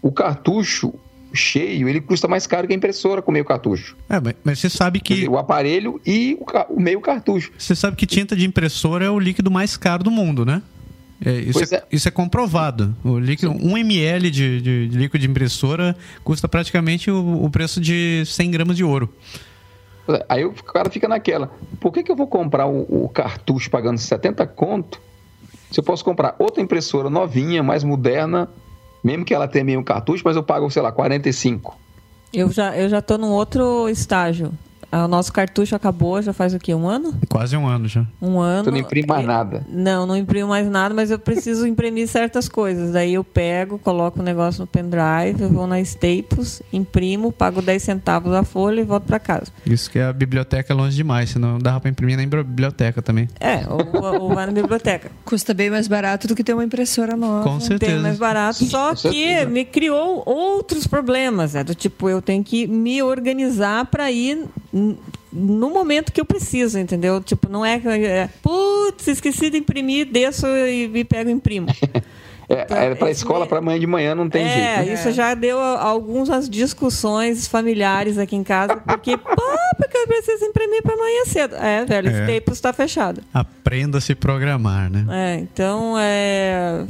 [0.02, 0.94] o cartucho
[1.34, 3.96] cheio ele custa mais caro que a impressora com meio cartucho.
[4.10, 7.52] é, mas, você sabe Quer dizer, que O aparelho e o, o meio cartucho.
[7.58, 10.62] você sabe que tinta de impressora é o líquido mais caro do mundo, né?
[11.24, 11.84] É, isso, é, é.
[11.92, 12.96] isso é comprovado.
[13.04, 17.80] O líquido, 1 ml de, de, de líquido de impressora custa praticamente o, o preço
[17.80, 19.14] de 100 gramas de ouro.
[20.28, 21.52] Aí o cara fica naquela.
[21.80, 25.00] Por que, que eu vou comprar o, o cartucho pagando 70 conto
[25.72, 28.50] se eu posso comprar outra impressora novinha, mais moderna,
[29.04, 31.78] mesmo que ela tenha meio cartucho, mas eu pago, sei lá, 45?
[32.34, 34.52] Eu já, eu já tô num outro estágio.
[34.92, 36.74] Ah, O nosso cartucho acabou já faz o quê?
[36.76, 37.14] Um ano?
[37.30, 38.06] Quase um ano já.
[38.22, 38.66] Um ano.
[38.66, 39.66] Tu não imprime mais É, nada.
[39.70, 42.92] Não, não imprimo mais nada, mas eu preciso imprimir certas coisas.
[42.92, 47.82] Daí eu pego, coloco o negócio no pendrive, eu vou na Staples, imprimo, pago 10
[47.82, 49.46] centavos a folha e volto para casa.
[49.66, 53.30] Isso que a biblioteca é longe demais, senão dava pra imprimir na biblioteca também.
[53.40, 55.12] É, ou, ou vai na biblioteca.
[55.24, 57.44] Custa bem mais barato do que ter uma impressora nova.
[57.44, 57.94] Com certeza.
[57.94, 59.46] Tem mais barato, só que certeza.
[59.50, 61.56] me criou outros problemas.
[61.56, 64.46] É do tipo, eu tenho que me organizar para ir
[65.32, 67.22] no momento que eu preciso, entendeu?
[67.22, 71.68] Tipo, não é que é, putz, esqueci de imprimir, desço e, e pego e imprimo.
[72.50, 74.88] É, Então, é para esse escola, me- para amanhã de manhã não tem é, jeito.
[74.90, 74.94] né?
[74.94, 79.42] isso já deu a- algumas discussões familiares aqui em casa, porque, pô,
[79.78, 81.56] porque eu preciso imprimir para amanhã cedo.
[81.56, 82.12] É, velho, É.
[82.26, 83.22] Staples está fechado.
[83.34, 85.06] Aprenda a se programar, né?
[85.10, 86.84] É, então é.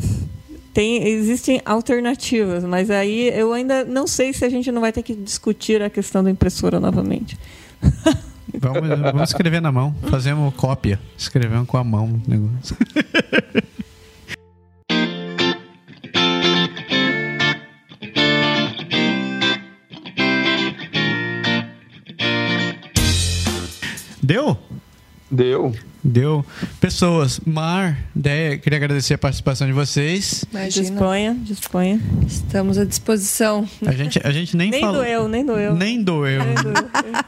[0.73, 5.03] Tem, existem alternativas, mas aí eu ainda não sei se a gente não vai ter
[5.03, 7.37] que discutir a questão da impressora novamente.
[8.59, 9.95] Vamos, vamos escrever na mão.
[10.09, 10.99] Fazemos cópia.
[11.17, 12.75] Escrevemos com a mão negócio.
[25.31, 25.73] Deu.
[26.03, 26.43] Deu.
[26.79, 30.43] Pessoas, Mar, Deia, queria agradecer a participação de vocês.
[30.51, 30.89] Imagina.
[30.89, 31.99] Disponha, disponha.
[32.27, 33.65] Estamos à disposição.
[33.85, 34.95] A gente, a gente nem, Nem falou.
[35.03, 35.75] doeu, nem doeu.
[35.75, 36.43] Nem doeu.
[36.43, 36.73] Nem doeu.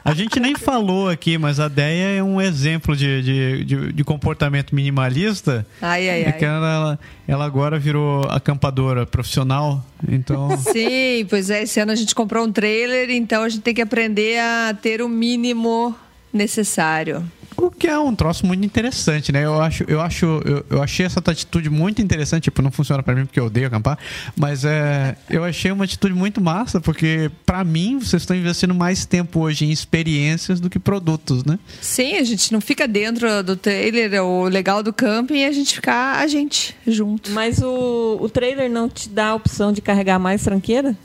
[0.04, 4.04] A gente nem falou aqui, mas a Deia é um exemplo de, de, de, de
[4.04, 5.66] comportamento minimalista.
[5.82, 6.51] Ai, ai, É que ai.
[6.56, 11.64] ela, ela agora virou acampadora profissional, então Sim, pois é.
[11.64, 15.01] Esse ano a gente comprou um trailer, então a gente tem que aprender a ter
[15.01, 15.95] o mínimo
[16.34, 17.24] necessário.
[17.56, 19.46] o que é um troço muito interessante, né?
[19.46, 22.46] Eu acho, eu acho, eu, eu achei essa atitude muito interessante.
[22.46, 23.98] Tipo, não funciona pra mim porque eu odeio acampar,
[24.36, 29.06] mas é, eu achei uma atitude muito massa porque pra mim vocês estão investindo mais
[29.06, 31.60] tempo hoje em experiências do que produtos, né?
[31.80, 34.24] Sim, a gente não fica dentro do trailer.
[34.24, 37.32] O legal do camping é a gente ficar a gente junto.
[37.32, 40.96] Mas o, o trailer não te dá a opção de carregar mais tranqueira?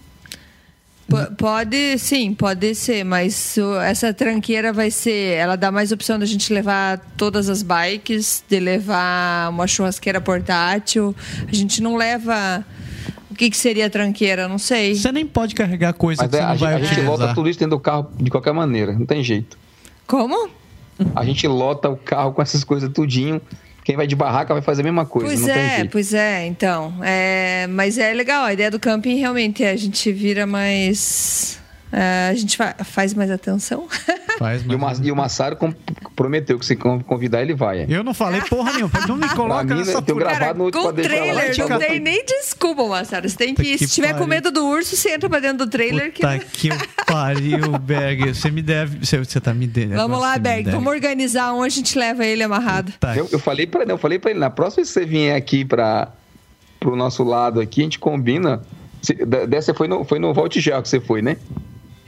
[1.09, 3.57] P- pode, sim, pode ser, mas
[3.87, 5.37] essa tranqueira vai ser.
[5.37, 11.17] Ela dá mais opção da gente levar todas as bikes, de levar uma churrasqueira portátil.
[11.51, 12.63] A gente não leva.
[13.31, 14.49] O que, que seria a tranqueira?
[14.49, 14.95] Não sei.
[14.95, 17.49] Você nem pode carregar coisa Mas que é, você a, vai a gente lota tudo
[17.49, 19.57] isso dentro do carro de qualquer maneira, não tem jeito.
[20.07, 20.51] Como?
[21.15, 23.41] A gente lota o carro com essas coisas tudinho.
[23.89, 26.45] Quem vai de barraca vai fazer a mesma coisa, Pois não tem é, pois é,
[26.45, 26.93] então.
[27.03, 31.59] É, mas é legal, a ideia do camping realmente é a gente vira mais.
[31.93, 33.87] É, a gente fa- faz mais atenção.
[34.39, 35.75] Faz, E o, Ma- e o Massaro com-
[36.15, 37.87] prometeu que se con- convidar, ele vai.
[37.89, 38.93] Eu não falei porra nenhuma.
[39.09, 40.19] Não me coloca Pra mim, nessa porra.
[40.21, 41.21] gravado no outro com pra deixar lá.
[41.35, 43.29] trailer, não Cara, tem nem desculpa, Marcelo.
[43.29, 44.29] Você tem que, Puta que se tiver com pariu.
[44.29, 46.13] medo do urso, você entra pra dentro do trailer.
[46.13, 46.21] Que...
[46.23, 46.69] Puta que
[47.05, 48.33] pariu, Berg.
[48.33, 49.05] Você me deve.
[49.05, 49.97] Você, você tá me devendo.
[49.97, 50.71] Vamos lá, Berg.
[50.71, 52.93] Vamos organizar um, a gente leva ele amarrado.
[53.01, 53.17] Tá.
[53.17, 55.37] Eu, eu falei para ele, eu falei para ele, na próxima vez que você vier
[55.37, 56.13] aqui para
[56.79, 58.63] pro nosso lado aqui, a gente combina.
[59.03, 59.15] Se-
[59.49, 61.39] Dessa foi no, foi no Voltigel que você foi, né?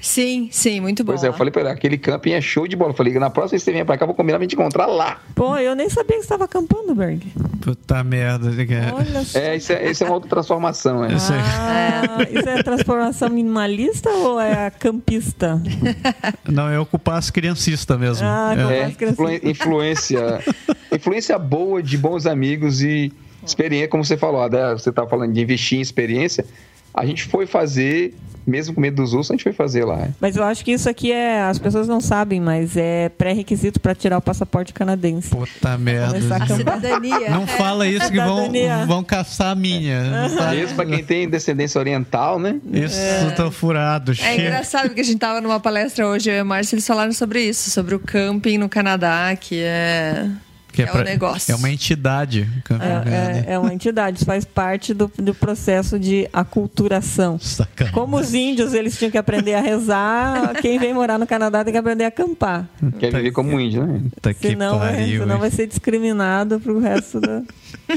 [0.01, 1.13] Sim, sim, muito bom.
[1.13, 2.91] Pois é, eu falei para ele, aquele camping é show de bola.
[2.91, 4.55] Eu falei, na próxima vez que você vier para cá, eu vou combinar pra gente
[4.55, 5.21] encontrar lá.
[5.35, 7.27] Pô, eu nem sabia que você estava acampando, Berg.
[7.61, 8.51] Puta merda.
[8.95, 9.39] Olha só.
[9.39, 11.13] É, isso é, isso é uma outra transformação, é.
[11.13, 11.41] Isso aí.
[11.41, 15.61] Ah, isso é transformação minimalista ou é a campista?
[16.49, 18.27] Não, é ocupar as criancistas mesmo.
[18.27, 18.81] Ah, É.
[18.81, 20.41] É, as influência,
[20.93, 23.13] influência boa de bons amigos e
[23.45, 26.45] experiência, como você falou, você estava falando de investir em experiência.
[26.93, 28.15] A gente foi fazer,
[28.51, 30.01] mesmo com medo dos ursos, a gente foi fazer lá.
[30.01, 30.11] é.
[30.21, 31.43] Mas eu acho que isso aqui é.
[31.43, 35.31] As pessoas não sabem, mas é pré-requisito para tirar o passaporte canadense.
[35.31, 36.19] Puta merda.
[36.37, 37.31] A cidadania.
[37.31, 38.51] Não fala isso que vão,
[38.87, 40.29] vão caçar a minha.
[40.51, 42.61] Mesmo para quem tem descendência oriental, né?
[42.73, 44.13] Isso tá furado.
[44.23, 47.13] É engraçado porque a gente tava numa palestra hoje, eu e a Márcia, eles falaram
[47.13, 50.29] sobre isso, sobre o camping no Canadá, que é,
[50.73, 51.53] Que é, pra- um negócio.
[51.53, 52.49] É uma entidade.
[52.71, 57.39] É, é, é uma entidade, isso faz parte do, do processo de aculturação.
[57.39, 57.95] Sacanagem.
[57.95, 61.73] Como os índios eles tinham que aprender a rezar, quem vem morar no Canadá tem
[61.73, 62.69] que aprender a acampar.
[62.99, 64.01] Quer viver como índio, né?
[64.41, 65.23] Que Senão, é, pariu.
[65.23, 67.43] senão vai ser discriminado pro resto da,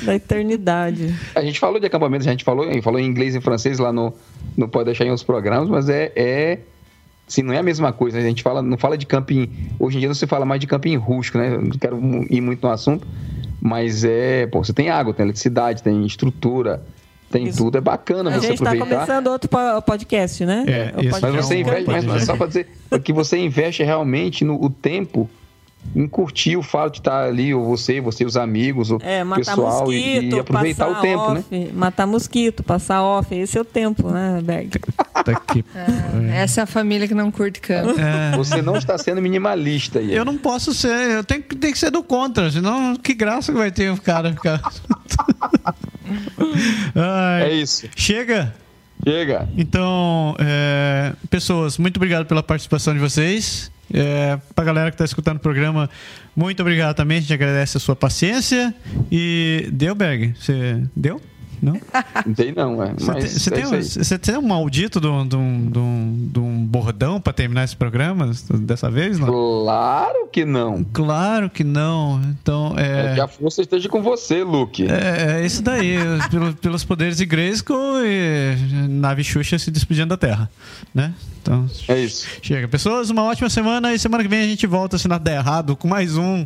[0.03, 1.13] da eternidade.
[1.35, 3.91] A gente falou de acampamentos, a gente falou, falou em inglês e em francês lá
[3.93, 4.13] no.
[4.57, 6.11] Não pode deixar em outros programas, mas é.
[6.15, 6.59] é
[7.27, 8.17] Assim, não é a mesma coisa.
[8.17, 9.49] A gente fala, não fala de camping.
[9.79, 11.55] Hoje em dia não se fala mais de camping rústico, né?
[11.55, 11.97] Eu não quero
[12.29, 13.07] ir muito no assunto.
[13.61, 14.45] Mas é.
[14.47, 16.83] Pô, você tem água, tem eletricidade, tem estrutura,
[17.31, 17.57] tem Isso.
[17.59, 17.77] tudo.
[17.77, 19.05] É bacana A você gente está aproveitar.
[19.05, 20.65] começando outro po- podcast, né?
[20.67, 22.67] É, O esse Mas já é um você investe, mas, mas só para dizer
[23.03, 25.29] que você investe realmente no o tempo
[25.95, 29.39] em curtir o fato de estar ali, ou você, você, os amigos, o É, matar
[29.45, 31.39] pessoal, e- mosquito, e, aproveitar passar o tempo, né?
[31.51, 34.69] off, Matar mosquito, passar off, esse é o tempo, né, Berg?
[35.13, 35.63] Puta que
[36.33, 37.99] Essa é a família que não curte camping.
[38.01, 38.35] É.
[38.37, 40.13] Você não está sendo minimalista aí.
[40.15, 43.51] Eu não posso ser, eu tenho, que- tenho que ser do contra, senão que graça
[43.51, 44.61] que vai ter o cara ficar.
[46.95, 47.87] Ai, É isso.
[47.95, 48.53] Chega!
[49.03, 49.47] Chega.
[49.57, 53.71] Então, é, pessoas, muito obrigado pela participação de vocês.
[53.93, 55.89] É, pra galera que tá escutando o programa,
[56.35, 57.17] muito obrigado também.
[57.17, 58.73] A gente agradece a sua paciência.
[59.11, 60.33] E deu, Berg?
[60.39, 61.21] Você deu?
[61.63, 61.79] Não?
[62.25, 62.93] Não tem não, é.
[62.93, 67.21] Você Mas tem, você é tem, um- maldito de um, de um- de um- bordão
[67.21, 69.17] pra terminar esse programa dessa vez?
[69.17, 69.27] Não?
[69.27, 70.83] Claro que não.
[70.91, 72.21] Claro que não.
[72.25, 73.11] Então, É.
[73.11, 73.13] é.
[73.15, 74.85] Que a força esteja com você, Luke.
[74.87, 75.95] É, é isso daí,
[76.29, 78.55] pelo- pelos poderes de Grayskull e
[78.89, 80.49] nave Xuxa se despedindo da Terra,
[80.93, 81.13] né?
[81.41, 82.27] Então, É isso.
[82.41, 82.67] chega.
[82.67, 85.75] Pessoas, uma ótima semana e semana que vem a gente volta, se nada der errado,
[85.75, 86.45] com mais um.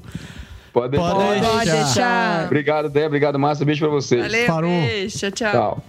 [0.82, 1.42] Pode deixar.
[1.42, 2.46] Pode deixar.
[2.46, 3.06] Obrigado, Dé.
[3.08, 3.66] Obrigado, Márcio.
[3.66, 4.22] Beijo pra vocês.
[4.22, 4.70] Valeu, Parou.
[4.70, 5.52] beijo, tchau.
[5.52, 5.84] Tchau.